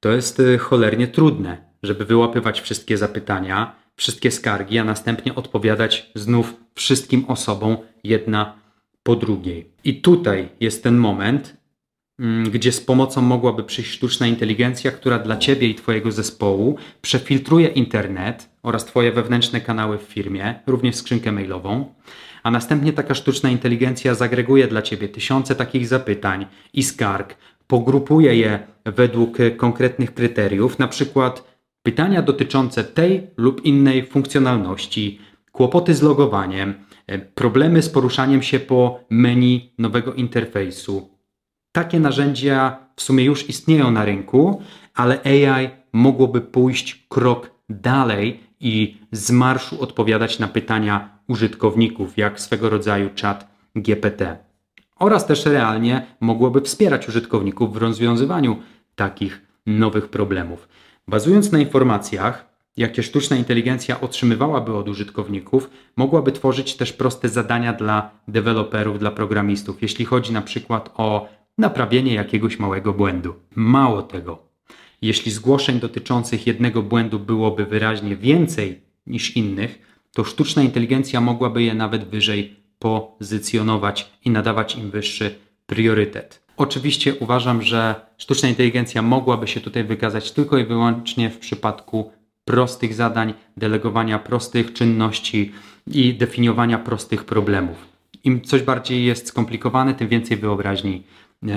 to 0.00 0.08
jest 0.08 0.40
y, 0.40 0.58
cholernie 0.58 1.06
trudne, 1.06 1.70
żeby 1.82 2.04
wyłapywać 2.04 2.60
wszystkie 2.60 2.98
zapytania, 2.98 3.76
wszystkie 3.96 4.30
skargi, 4.30 4.78
a 4.78 4.84
następnie 4.84 5.34
odpowiadać 5.34 6.10
znów 6.14 6.54
wszystkim 6.74 7.24
osobom 7.28 7.76
jedna 8.04 8.54
po 9.02 9.16
drugiej. 9.16 9.70
I 9.84 10.00
tutaj 10.00 10.48
jest 10.60 10.82
ten 10.82 10.96
moment, 10.96 11.56
mm, 12.18 12.50
gdzie 12.50 12.72
z 12.72 12.80
pomocą 12.80 13.22
mogłaby 13.22 13.64
przyjść 13.64 13.90
sztuczna 13.90 14.26
inteligencja, 14.26 14.90
która 14.90 15.18
dla 15.18 15.36
Ciebie 15.36 15.68
i 15.68 15.74
Twojego 15.74 16.12
zespołu 16.12 16.76
przefiltruje 17.02 17.68
internet 17.68 18.50
oraz 18.62 18.84
Twoje 18.84 19.12
wewnętrzne 19.12 19.60
kanały 19.60 19.98
w 19.98 20.02
firmie, 20.02 20.54
również 20.66 20.96
skrzynkę 20.96 21.32
mailową, 21.32 21.94
a 22.42 22.50
następnie 22.50 22.92
taka 22.92 23.14
sztuczna 23.14 23.50
inteligencja 23.50 24.14
zagreguje 24.14 24.68
dla 24.68 24.82
Ciebie 24.82 25.08
tysiące 25.08 25.54
takich 25.54 25.88
zapytań 25.88 26.46
i 26.72 26.82
skarg, 26.82 27.36
pogrupuje 27.70 28.34
je 28.34 28.58
według 28.84 29.38
konkretnych 29.56 30.14
kryteriów, 30.14 30.78
na 30.78 30.88
przykład 30.88 31.44
pytania 31.82 32.22
dotyczące 32.22 32.84
tej 32.84 33.30
lub 33.36 33.64
innej 33.64 34.06
funkcjonalności, 34.06 35.18
kłopoty 35.52 35.94
z 35.94 36.02
logowaniem, 36.02 36.74
e, 37.06 37.18
problemy 37.18 37.82
z 37.82 37.88
poruszaniem 37.88 38.42
się 38.42 38.60
po 38.60 39.00
menu 39.10 39.72
nowego 39.78 40.14
interfejsu. 40.14 41.10
Takie 41.72 42.00
narzędzia 42.00 42.76
w 42.96 43.02
sumie 43.02 43.24
już 43.24 43.48
istnieją 43.48 43.90
na 43.90 44.04
rynku, 44.04 44.62
ale 44.94 45.20
AI 45.24 45.70
mogłoby 45.92 46.40
pójść 46.40 47.06
krok 47.08 47.50
dalej 47.68 48.40
i 48.60 48.98
z 49.12 49.30
marszu 49.30 49.82
odpowiadać 49.82 50.38
na 50.38 50.48
pytania 50.48 51.18
użytkowników, 51.28 52.18
jak 52.18 52.40
swego 52.40 52.70
rodzaju 52.70 53.10
czat 53.14 53.48
GPT. 53.76 54.49
Oraz 55.00 55.26
też 55.26 55.46
realnie 55.46 56.06
mogłoby 56.20 56.60
wspierać 56.60 57.08
użytkowników 57.08 57.72
w 57.72 57.76
rozwiązywaniu 57.76 58.56
takich 58.94 59.40
nowych 59.66 60.08
problemów. 60.08 60.68
Bazując 61.08 61.52
na 61.52 61.58
informacjach, 61.58 62.46
jakie 62.76 63.02
sztuczna 63.02 63.36
inteligencja 63.36 64.00
otrzymywałaby 64.00 64.76
od 64.76 64.88
użytkowników, 64.88 65.70
mogłaby 65.96 66.32
tworzyć 66.32 66.76
też 66.76 66.92
proste 66.92 67.28
zadania 67.28 67.72
dla 67.72 68.10
deweloperów, 68.28 68.98
dla 68.98 69.10
programistów, 69.10 69.82
jeśli 69.82 70.04
chodzi 70.04 70.32
na 70.32 70.42
przykład 70.42 70.90
o 70.96 71.28
naprawienie 71.58 72.14
jakiegoś 72.14 72.58
małego 72.58 72.92
błędu. 72.92 73.34
Mało 73.54 74.02
tego, 74.02 74.38
jeśli 75.02 75.32
zgłoszeń 75.32 75.80
dotyczących 75.80 76.46
jednego 76.46 76.82
błędu 76.82 77.18
byłoby 77.18 77.66
wyraźnie 77.66 78.16
więcej 78.16 78.80
niż 79.06 79.36
innych, 79.36 79.78
to 80.14 80.24
sztuczna 80.24 80.62
inteligencja 80.62 81.20
mogłaby 81.20 81.62
je 81.62 81.74
nawet 81.74 82.08
wyżej 82.08 82.59
pozycjonować 82.80 84.10
i 84.24 84.30
nadawać 84.30 84.76
im 84.76 84.90
wyższy 84.90 85.38
priorytet. 85.66 86.42
Oczywiście 86.56 87.14
uważam, 87.14 87.62
że 87.62 87.94
sztuczna 88.18 88.48
inteligencja 88.48 89.02
mogłaby 89.02 89.46
się 89.46 89.60
tutaj 89.60 89.84
wykazać 89.84 90.32
tylko 90.32 90.58
i 90.58 90.64
wyłącznie 90.64 91.30
w 91.30 91.38
przypadku 91.38 92.12
prostych 92.44 92.94
zadań, 92.94 93.34
delegowania 93.56 94.18
prostych 94.18 94.72
czynności 94.72 95.52
i 95.86 96.14
definiowania 96.14 96.78
prostych 96.78 97.24
problemów. 97.24 97.76
Im 98.24 98.40
coś 98.40 98.62
bardziej 98.62 99.04
jest 99.04 99.26
skomplikowane, 99.26 99.94
tym 99.94 100.08
więcej 100.08 100.36
wyobraźni 100.36 101.02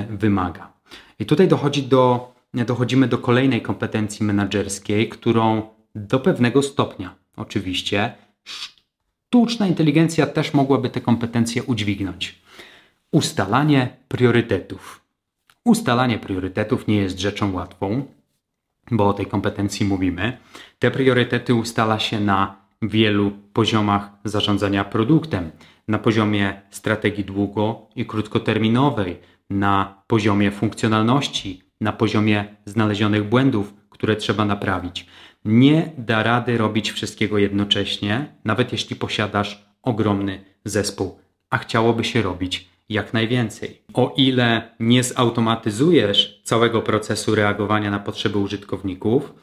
wymaga. 0.10 0.74
I 1.20 1.26
tutaj 1.26 1.48
dochodzi 1.48 1.84
do, 1.84 2.34
dochodzimy 2.54 3.08
do 3.08 3.18
kolejnej 3.18 3.62
kompetencji 3.62 4.26
menedżerskiej, 4.26 5.10
którą 5.10 5.62
do 5.96 6.20
pewnego 6.20 6.62
stopnia 6.62 7.16
oczywiście 7.36 8.14
sztuczna 9.34 9.68
inteligencja 9.68 10.26
też 10.26 10.54
mogłaby 10.54 10.90
te 10.90 11.02
kompetencje 11.02 11.64
udźwignąć. 11.64 12.42
Ustalanie 13.12 13.90
priorytetów. 14.08 15.02
Ustalanie 15.66 16.18
priorytetów 16.20 16.88
nie 16.88 16.96
jest 16.96 17.20
rzeczą 17.20 17.54
łatwą, 17.54 18.06
bo 18.92 19.08
o 19.08 19.14
tej 19.14 19.26
kompetencji 19.26 19.86
mówimy. 19.86 20.38
Te 20.80 20.92
priorytety 20.92 21.54
ustala 21.54 22.00
się 22.00 22.20
na 22.20 22.56
wielu 22.82 23.32
poziomach 23.54 24.10
zarządzania 24.24 24.84
produktem. 24.84 25.52
Na 25.88 26.00
poziomie 26.00 26.62
strategii 26.70 27.26
długo 27.26 27.88
i 27.96 28.06
krótkoterminowej, 28.06 29.18
na 29.50 30.04
poziomie 30.08 30.52
funkcjonalności, 30.52 31.62
na 31.82 31.94
poziomie 31.94 32.46
znalezionych 32.66 33.30
błędów, 33.30 33.74
które 33.90 34.16
trzeba 34.16 34.46
naprawić. 34.46 35.08
Nie 35.46 35.92
da 35.98 36.24
rady 36.24 36.58
robić 36.58 36.92
wszystkiego 36.92 37.38
jednocześnie, 37.38 38.36
nawet 38.46 38.72
jeśli 38.72 38.96
posiadasz 38.96 39.66
ogromny 39.82 40.44
zespół, 40.66 41.20
a 41.50 41.58
chciałoby 41.58 42.04
się 42.04 42.22
robić 42.22 42.70
jak 42.90 43.14
najwięcej. 43.14 43.82
O 43.94 44.14
ile 44.18 44.76
nie 44.80 45.04
zautomatyzujesz 45.04 46.42
całego 46.44 46.82
procesu 46.82 47.36
reagowania 47.36 47.92
na 47.92 48.00
potrzeby 48.00 48.38
użytkowników, 48.38 49.34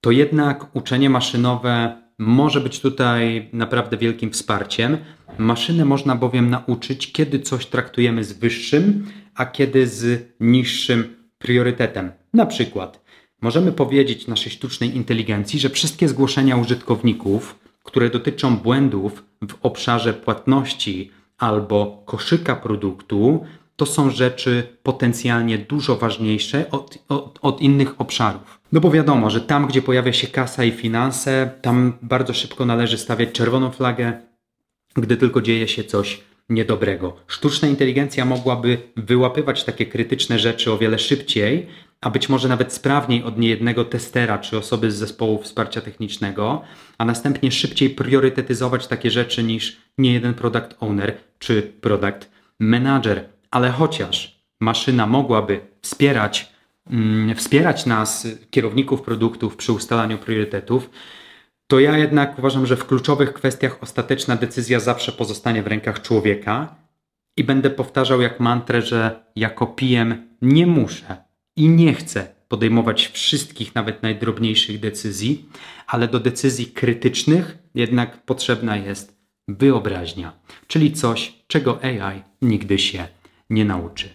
to 0.00 0.10
jednak 0.10 0.76
uczenie 0.76 1.10
maszynowe 1.10 2.02
może 2.18 2.60
być 2.60 2.80
tutaj 2.80 3.48
naprawdę 3.52 3.96
wielkim 3.96 4.30
wsparciem. 4.30 4.96
Maszynę 5.38 5.84
można 5.84 6.16
bowiem 6.16 6.50
nauczyć, 6.50 7.12
kiedy 7.12 7.40
coś 7.40 7.66
traktujemy 7.66 8.24
z 8.24 8.32
wyższym, 8.32 9.06
a 9.34 9.46
kiedy 9.46 9.86
z 9.86 10.28
niższym 10.40 11.16
priorytetem. 11.38 12.12
Na 12.34 12.46
przykład 12.46 13.04
możemy 13.40 13.72
powiedzieć 13.72 14.26
naszej 14.26 14.52
sztucznej 14.52 14.96
inteligencji, 14.96 15.60
że 15.60 15.70
wszystkie 15.70 16.08
zgłoszenia 16.08 16.56
użytkowników, 16.56 17.58
które 17.84 18.10
dotyczą 18.10 18.56
błędów 18.56 19.24
w 19.48 19.54
obszarze 19.62 20.14
płatności 20.14 21.10
albo 21.38 22.02
koszyka 22.06 22.56
produktu, 22.56 23.44
to 23.76 23.86
są 23.86 24.10
rzeczy 24.10 24.76
potencjalnie 24.82 25.58
dużo 25.58 25.96
ważniejsze 25.96 26.70
od, 26.70 26.98
od, 27.08 27.38
od, 27.42 27.60
innych 27.60 28.00
obszarów. 28.00 28.60
No 28.72 28.80
bo 28.80 28.90
wiadomo, 28.90 29.30
że 29.30 29.40
tam, 29.40 29.66
gdzie 29.66 29.82
pojawia 29.82 30.12
się 30.12 30.26
kasa 30.26 30.64
i 30.64 30.70
finanse, 30.70 31.50
tam 31.62 31.92
bardzo 32.02 32.34
szybko 32.34 32.66
należy 32.66 32.98
stawiać 32.98 33.32
czerwoną 33.32 33.70
flagę, 33.70 34.12
gdy 34.94 35.16
tylko 35.16 35.40
dzieje 35.40 35.68
się 35.68 35.84
coś 35.84 36.20
niedobrego. 36.48 37.16
Sztuczna 37.26 37.68
inteligencja 37.68 38.24
mogłaby 38.24 38.78
wyłapywać 38.96 39.64
takie 39.64 39.86
krytyczne 39.86 40.38
rzeczy 40.38 40.72
o 40.72 40.78
wiele 40.78 40.98
szybciej, 40.98 41.66
a 42.00 42.10
być 42.10 42.28
może 42.28 42.48
nawet 42.48 42.72
sprawniej 42.72 43.24
od 43.24 43.38
niejednego 43.38 43.84
testera 43.84 44.38
czy 44.38 44.58
osoby 44.58 44.90
z 44.90 44.96
zespołu 44.96 45.42
wsparcia 45.42 45.80
technicznego, 45.80 46.62
a 46.98 47.04
następnie 47.04 47.52
szybciej 47.52 47.90
priorytetyzować 47.90 48.86
takie 48.86 49.10
rzeczy 49.10 49.42
niż 49.42 49.80
niejeden 49.98 50.34
product 50.34 50.76
owner 50.80 51.16
czy 51.38 51.62
product 51.62 52.30
manager. 52.58 53.28
Ale 53.50 53.70
chociaż 53.70 54.40
maszyna 54.60 55.06
mogłaby 55.06 55.60
wspierać, 55.82 56.52
mm, 56.90 57.34
wspierać 57.34 57.86
nas, 57.86 58.28
kierowników 58.50 59.02
produktów, 59.02 59.56
przy 59.56 59.72
ustalaniu 59.72 60.18
priorytetów, 60.18 60.90
to 61.66 61.80
ja 61.80 61.98
jednak 61.98 62.38
uważam, 62.38 62.66
że 62.66 62.76
w 62.76 62.86
kluczowych 62.86 63.32
kwestiach 63.32 63.82
ostateczna 63.82 64.36
decyzja 64.36 64.80
zawsze 64.80 65.12
pozostanie 65.12 65.62
w 65.62 65.66
rękach 65.66 66.02
człowieka 66.02 66.74
i 67.36 67.44
będę 67.44 67.70
powtarzał 67.70 68.20
jak 68.20 68.40
mantrę, 68.40 68.82
że 68.82 69.24
jako 69.36 69.66
PM 69.66 70.28
nie 70.42 70.66
muszę 70.66 71.29
i 71.60 71.68
nie 71.68 71.94
chcę 71.94 72.34
podejmować 72.48 73.06
wszystkich, 73.06 73.74
nawet 73.74 74.02
najdrobniejszych 74.02 74.80
decyzji, 74.80 75.48
ale 75.86 76.08
do 76.08 76.20
decyzji 76.20 76.66
krytycznych 76.66 77.58
jednak 77.74 78.24
potrzebna 78.24 78.76
jest 78.76 79.20
wyobraźnia, 79.48 80.32
czyli 80.66 80.92
coś, 80.92 81.34
czego 81.46 81.84
AI 81.84 82.22
nigdy 82.42 82.78
się 82.78 83.08
nie 83.50 83.64
nauczy. 83.64 84.08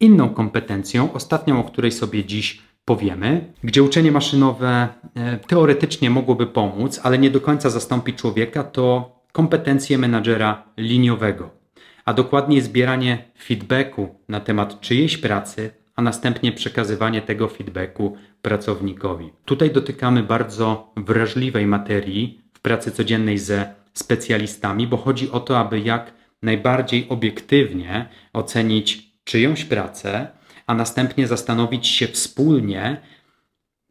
Inną 0.00 0.28
kompetencją, 0.28 1.12
ostatnią, 1.12 1.60
o 1.60 1.64
której 1.64 1.92
sobie 1.92 2.24
dziś 2.24 2.62
powiemy, 2.84 3.52
gdzie 3.64 3.82
uczenie 3.82 4.12
maszynowe 4.12 4.88
e, 5.14 5.38
teoretycznie 5.38 6.10
mogłoby 6.10 6.46
pomóc, 6.46 7.00
ale 7.02 7.18
nie 7.18 7.30
do 7.30 7.40
końca 7.40 7.70
zastąpi 7.70 8.14
człowieka, 8.14 8.64
to 8.64 9.16
kompetencje 9.32 9.98
menadżera 9.98 10.64
liniowego, 10.76 11.50
a 12.04 12.14
dokładnie 12.14 12.62
zbieranie 12.62 13.24
feedbacku 13.42 14.14
na 14.28 14.40
temat 14.40 14.80
czyjejś 14.80 15.18
pracy, 15.18 15.79
a 16.00 16.02
następnie 16.02 16.52
przekazywanie 16.52 17.22
tego 17.22 17.48
feedbacku 17.48 18.16
pracownikowi. 18.42 19.30
Tutaj 19.44 19.70
dotykamy 19.70 20.22
bardzo 20.22 20.92
wrażliwej 20.96 21.66
materii 21.66 22.40
w 22.52 22.60
pracy 22.60 22.90
codziennej 22.90 23.38
ze 23.38 23.74
specjalistami, 23.94 24.86
bo 24.86 24.96
chodzi 24.96 25.30
o 25.30 25.40
to, 25.40 25.58
aby 25.58 25.80
jak 25.80 26.12
najbardziej 26.42 27.08
obiektywnie 27.08 28.08
ocenić 28.32 29.12
czyjąś 29.24 29.64
pracę, 29.64 30.28
a 30.66 30.74
następnie 30.74 31.26
zastanowić 31.26 31.86
się 31.86 32.06
wspólnie 32.06 33.00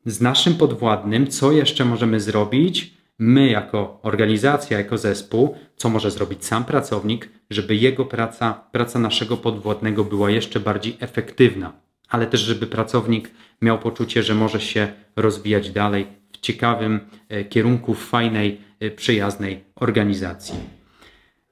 z 0.06 0.22
naszym 0.22 0.56
podwładnym, 0.56 1.28
co 1.28 1.52
jeszcze 1.52 1.86
możemy 1.86 2.20
zrobić, 2.20 2.94
my 3.20 3.50
jako 3.50 4.00
organizacja, 4.04 4.78
jako 4.78 4.98
zespół, 4.98 5.56
co 5.76 5.90
może 5.90 6.12
zrobić 6.12 6.46
sam 6.46 6.66
pracownik, 6.66 7.30
żeby 7.50 7.76
jego 7.76 8.06
praca, 8.06 8.54
praca 8.72 9.00
naszego 9.00 9.38
podwładnego 9.38 10.04
była 10.04 10.30
jeszcze 10.30 10.60
bardziej 10.60 10.98
efektywna, 11.00 11.89
ale 12.10 12.28
też 12.28 12.42
żeby 12.42 12.68
pracownik 12.68 13.32
miał 13.62 13.80
poczucie, 13.80 14.24
że 14.24 14.36
może 14.36 14.62
się 14.62 14.88
rozwijać 15.16 15.72
dalej 15.72 16.08
w 16.32 16.38
ciekawym 16.38 17.00
e, 17.30 17.44
kierunku, 17.44 17.94
w 17.94 18.06
fajnej, 18.06 18.62
e, 18.80 18.92
przyjaznej 18.92 19.64
organizacji. 19.76 20.56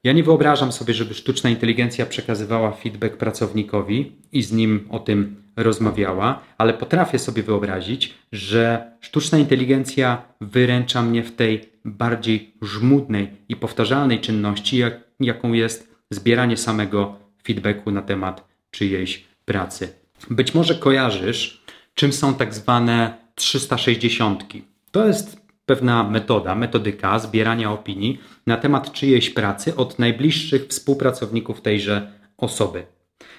Ja 0.03 0.13
nie 0.13 0.23
wyobrażam 0.23 0.71
sobie, 0.71 0.93
żeby 0.93 1.13
sztuczna 1.13 1.49
inteligencja 1.49 2.05
przekazywała 2.05 2.71
feedback 2.71 3.17
pracownikowi 3.17 4.11
i 4.31 4.43
z 4.43 4.51
nim 4.51 4.87
o 4.89 4.99
tym 4.99 5.43
rozmawiała, 5.55 6.41
ale 6.57 6.73
potrafię 6.73 7.19
sobie 7.19 7.43
wyobrazić, 7.43 8.13
że 8.31 8.91
sztuczna 9.01 9.37
inteligencja 9.37 10.21
wyręcza 10.41 11.01
mnie 11.01 11.23
w 11.23 11.35
tej 11.35 11.69
bardziej 11.85 12.53
żmudnej 12.61 13.27
i 13.49 13.55
powtarzalnej 13.55 14.19
czynności, 14.19 14.77
jak, 14.77 14.93
jaką 15.19 15.53
jest 15.53 15.95
zbieranie 16.11 16.57
samego 16.57 17.15
feedbacku 17.47 17.91
na 17.91 18.01
temat 18.01 18.47
czyjejś 18.71 19.25
pracy. 19.45 20.06
Być 20.29 20.53
może 20.53 20.75
kojarzysz, 20.75 21.63
czym 21.95 22.13
są 22.13 22.33
tak 22.33 22.53
zwane 22.53 23.17
360. 23.35 24.43
To 24.91 25.07
jest 25.07 25.41
pewna 25.65 26.03
metoda, 26.03 26.55
metodyka 26.55 27.19
zbierania 27.19 27.71
opinii 27.71 28.19
na 28.47 28.57
temat 28.57 28.91
czyjejś 28.91 29.29
pracy 29.29 29.75
od 29.75 29.99
najbliższych 29.99 30.67
współpracowników 30.67 31.61
tejże 31.61 32.11
osoby. 32.37 32.85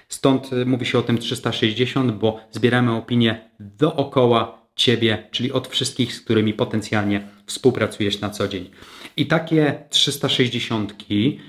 Stąd 0.09 0.49
mówi 0.65 0.85
się 0.85 0.99
o 0.99 1.01
tym 1.01 1.17
360, 1.17 2.11
bo 2.11 2.39
zbieramy 2.51 2.95
opinie 2.95 3.49
dookoła 3.59 4.58
ciebie, 4.79 5.27
czyli 5.31 5.51
od 5.51 5.67
wszystkich, 5.67 6.13
z 6.13 6.21
którymi 6.21 6.53
potencjalnie 6.53 7.27
współpracujesz 7.45 8.21
na 8.21 8.29
co 8.29 8.47
dzień. 8.47 8.69
I 9.17 9.25
takie 9.25 9.83
360 9.89 10.95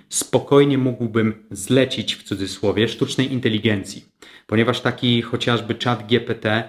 spokojnie 0.09 0.79
mógłbym 0.79 1.47
zlecić 1.51 2.17
w 2.17 2.23
cudzysłowie 2.23 2.89
sztucznej 2.89 3.33
inteligencji, 3.33 4.05
ponieważ 4.47 4.81
taki 4.81 5.23
chociażby 5.23 5.75
czat 5.75 6.07
GPT 6.07 6.69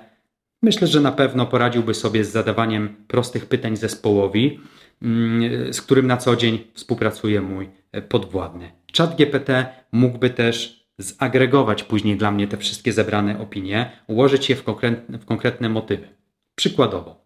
Myślę, 0.64 0.88
że 0.88 1.02
na 1.02 1.12
pewno 1.12 1.46
poradziłby 1.46 1.94
sobie 1.94 2.26
z 2.26 2.32
zadawaniem 2.32 2.96
prostych 3.08 3.46
pytań 3.46 3.78
zespołowi, 3.78 4.60
mm, 5.02 5.74
z 5.74 5.82
którym 5.82 6.08
na 6.08 6.18
co 6.18 6.36
dzień 6.36 6.60
współpracuje 6.74 7.42
mój 7.42 7.70
e, 7.92 8.02
podwładny. 8.02 8.72
Chat 8.98 9.16
GPT 9.16 9.66
mógłby 9.92 10.30
też 10.30 10.86
zagregować 10.98 11.84
później 11.84 12.18
dla 12.18 12.32
mnie 12.32 12.48
te 12.48 12.58
wszystkie 12.58 12.94
zebrane 12.94 13.40
opinie, 13.40 13.92
ułożyć 14.08 14.50
je 14.50 14.56
w 14.56 14.64
konkretne, 14.64 15.18
w 15.18 15.26
konkretne 15.26 15.70
motywy. 15.70 16.21
Przykładowo, 16.62 17.26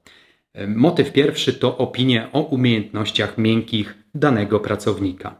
Motyw 0.68 1.12
pierwszy 1.12 1.54
to 1.54 1.78
opinie 1.78 2.28
o 2.34 2.42
umiejętnościach 2.42 3.38
miękkich 3.38 3.96
danego 4.14 4.60
pracownika. 4.60 5.36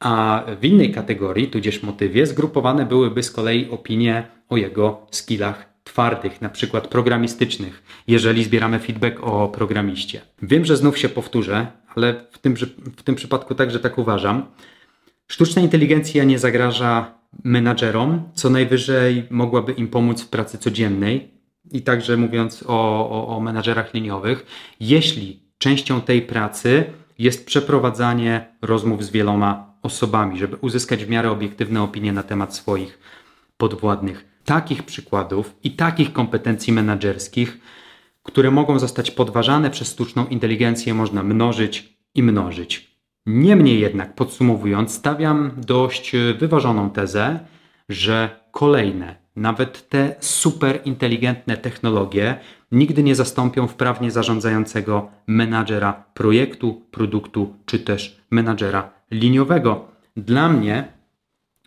A 0.00 0.44
w 0.60 0.64
innej 0.64 0.92
kategorii, 0.92 1.46
tudzież 1.46 1.82
motywie, 1.82 2.26
zgrupowane 2.26 2.86
byłyby 2.86 3.22
z 3.22 3.30
kolei 3.30 3.70
opinie 3.70 4.26
o 4.48 4.56
jego 4.56 5.06
skillach 5.10 5.68
twardych, 5.84 6.40
na 6.40 6.48
przykład 6.48 6.88
programistycznych, 6.88 7.82
jeżeli 8.06 8.44
zbieramy 8.44 8.78
feedback 8.78 9.20
o 9.22 9.48
programiście. 9.48 10.20
Wiem, 10.42 10.64
że 10.64 10.76
znów 10.76 10.98
się 10.98 11.08
powtórzę, 11.08 11.66
ale 11.94 12.14
w 12.30 12.38
tym, 12.38 12.54
w 12.96 13.02
tym 13.02 13.14
przypadku 13.14 13.54
także 13.54 13.80
tak 13.80 13.98
uważam. 13.98 14.46
Sztuczna 15.28 15.62
inteligencja 15.62 16.24
nie 16.24 16.38
zagraża 16.38 17.14
menadżerom, 17.44 18.22
co 18.34 18.50
najwyżej 18.50 19.26
mogłaby 19.30 19.72
im 19.72 19.88
pomóc 19.88 20.22
w 20.22 20.28
pracy 20.28 20.58
codziennej 20.58 21.37
i 21.72 21.82
także 21.82 22.16
mówiąc 22.16 22.64
o, 22.66 23.10
o, 23.10 23.36
o 23.36 23.40
menadżerach 23.40 23.94
liniowych, 23.94 24.46
jeśli 24.80 25.42
częścią 25.58 26.00
tej 26.00 26.22
pracy 26.22 26.84
jest 27.18 27.46
przeprowadzanie 27.46 28.46
rozmów 28.62 29.04
z 29.04 29.10
wieloma 29.10 29.74
osobami, 29.82 30.38
żeby 30.38 30.56
uzyskać 30.56 31.04
w 31.04 31.10
miarę 31.10 31.30
obiektywne 31.30 31.82
opinie 31.82 32.12
na 32.12 32.22
temat 32.22 32.54
swoich 32.54 32.98
podwładnych. 33.56 34.24
Takich 34.44 34.82
przykładów 34.82 35.54
i 35.64 35.70
takich 35.70 36.12
kompetencji 36.12 36.72
menedżerskich, 36.72 37.58
które 38.22 38.50
mogą 38.50 38.78
zostać 38.78 39.10
podważane 39.10 39.70
przez 39.70 39.92
sztuczną 39.92 40.26
inteligencję, 40.26 40.94
można 40.94 41.22
mnożyć 41.22 41.94
i 42.14 42.22
mnożyć. 42.22 42.98
Niemniej 43.26 43.80
jednak, 43.80 44.14
podsumowując, 44.14 44.92
stawiam 44.92 45.50
dość 45.56 46.12
wyważoną 46.38 46.90
tezę, 46.90 47.40
że 47.88 48.40
kolejne, 48.50 49.16
nawet 49.38 49.88
te 49.88 50.14
super 50.20 50.80
inteligentne 50.84 51.56
technologie 51.56 52.38
nigdy 52.72 53.02
nie 53.02 53.14
zastąpią 53.14 53.68
wprawnie 53.68 54.10
zarządzającego 54.10 55.10
menadżera 55.26 56.04
projektu, 56.14 56.82
produktu 56.90 57.54
czy 57.66 57.78
też 57.78 58.20
menadżera 58.30 58.90
liniowego. 59.10 59.88
Dla 60.16 60.48
mnie, 60.48 60.88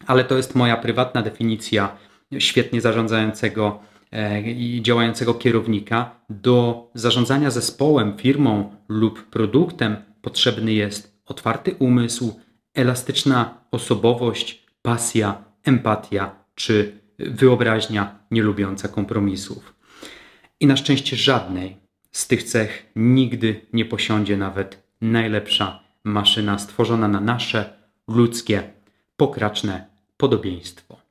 ale 0.07 0.23
to 0.23 0.37
jest 0.37 0.55
moja 0.55 0.77
prywatna 0.77 1.21
definicja 1.21 1.97
świetnie 2.39 2.81
zarządzającego 2.81 3.79
e, 4.11 4.41
i 4.41 4.81
działającego 4.81 5.33
kierownika, 5.33 6.15
do 6.29 6.89
zarządzania 6.93 7.51
zespołem, 7.51 8.17
firmą 8.17 8.75
lub 8.89 9.29
produktem 9.29 9.95
potrzebny 10.21 10.73
jest 10.73 11.21
otwarty 11.25 11.75
umysł, 11.79 12.39
elastyczna 12.73 13.57
osobowość, 13.71 14.65
pasja, 14.81 15.43
empatia 15.63 16.35
czy 16.55 17.00
wyobraźnia 17.29 18.19
nielubiąca 18.31 18.87
kompromisów. 18.87 19.73
I 20.59 20.67
na 20.67 20.77
szczęście 20.77 21.15
żadnej 21.15 21.77
z 22.11 22.27
tych 22.27 22.43
cech 22.43 22.91
nigdy 22.95 23.61
nie 23.73 23.85
posiądzie 23.85 24.37
nawet 24.37 24.83
najlepsza 25.01 25.83
maszyna 26.03 26.59
stworzona 26.59 27.07
na 27.07 27.19
nasze 27.19 27.73
ludzkie, 28.07 28.63
pokraczne 29.17 29.85
podobieństwo. 30.17 31.01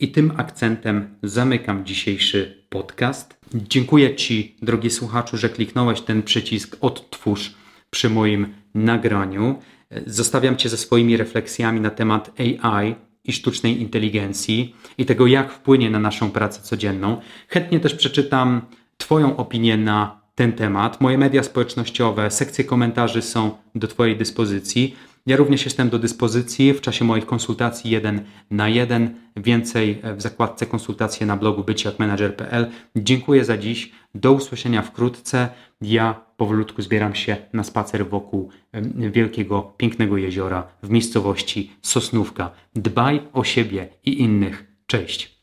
I 0.00 0.12
tym 0.12 0.32
akcentem 0.36 1.18
zamykam 1.22 1.86
dzisiejszy 1.86 2.64
podcast. 2.68 3.38
Dziękuję 3.54 4.16
Ci, 4.16 4.56
drogi 4.62 4.90
słuchaczu, 4.90 5.36
że 5.36 5.48
kliknąłeś 5.48 6.00
ten 6.00 6.22
przycisk 6.22 6.76
Odtwórz 6.80 7.54
przy 7.90 8.10
moim 8.10 8.54
nagraniu. 8.74 9.58
Zostawiam 10.06 10.56
Cię 10.56 10.68
ze 10.68 10.76
swoimi 10.76 11.16
refleksjami 11.16 11.80
na 11.80 11.90
temat 11.90 12.40
AI 12.40 12.94
i 13.28 13.32
sztucznej 13.32 13.80
inteligencji 13.80 14.74
i 14.98 15.04
tego, 15.04 15.26
jak 15.26 15.52
wpłynie 15.52 15.90
na 15.90 15.98
naszą 15.98 16.30
pracę 16.30 16.62
codzienną. 16.62 17.20
Chętnie 17.48 17.80
też 17.80 17.94
przeczytam 17.94 18.62
Twoją 18.96 19.36
opinię 19.36 19.76
na 19.76 20.20
ten 20.34 20.52
temat. 20.52 21.00
Moje 21.00 21.18
media 21.18 21.42
społecznościowe, 21.42 22.30
sekcje 22.30 22.64
komentarzy 22.64 23.22
są 23.22 23.50
do 23.74 23.88
Twojej 23.88 24.16
dyspozycji. 24.16 24.96
Ja 25.26 25.36
również 25.36 25.64
jestem 25.64 25.90
do 25.90 25.98
dyspozycji 25.98 26.72
w 26.72 26.80
czasie 26.80 27.04
moich 27.04 27.26
konsultacji 27.26 27.90
jeden 27.90 28.20
na 28.50 28.68
jeden. 28.68 29.14
Więcej 29.36 30.02
w 30.16 30.22
zakładce 30.22 30.66
konsultacje 30.66 31.26
na 31.26 31.36
blogu 31.36 31.64
byciakmanager.pl. 31.64 32.70
Dziękuję 32.96 33.44
za 33.44 33.58
dziś. 33.58 33.92
Do 34.14 34.32
usłyszenia 34.32 34.82
wkrótce. 34.82 35.48
Ja 35.80 36.20
powolutku 36.36 36.82
zbieram 36.82 37.14
się 37.14 37.36
na 37.52 37.64
spacer 37.64 38.08
wokół 38.08 38.50
wielkiego, 38.96 39.74
pięknego 39.76 40.16
jeziora 40.16 40.66
w 40.82 40.90
miejscowości 40.90 41.72
Sosnówka. 41.82 42.50
Dbaj 42.74 43.20
o 43.32 43.44
siebie 43.44 43.88
i 44.04 44.20
innych. 44.20 44.64
Cześć. 44.86 45.37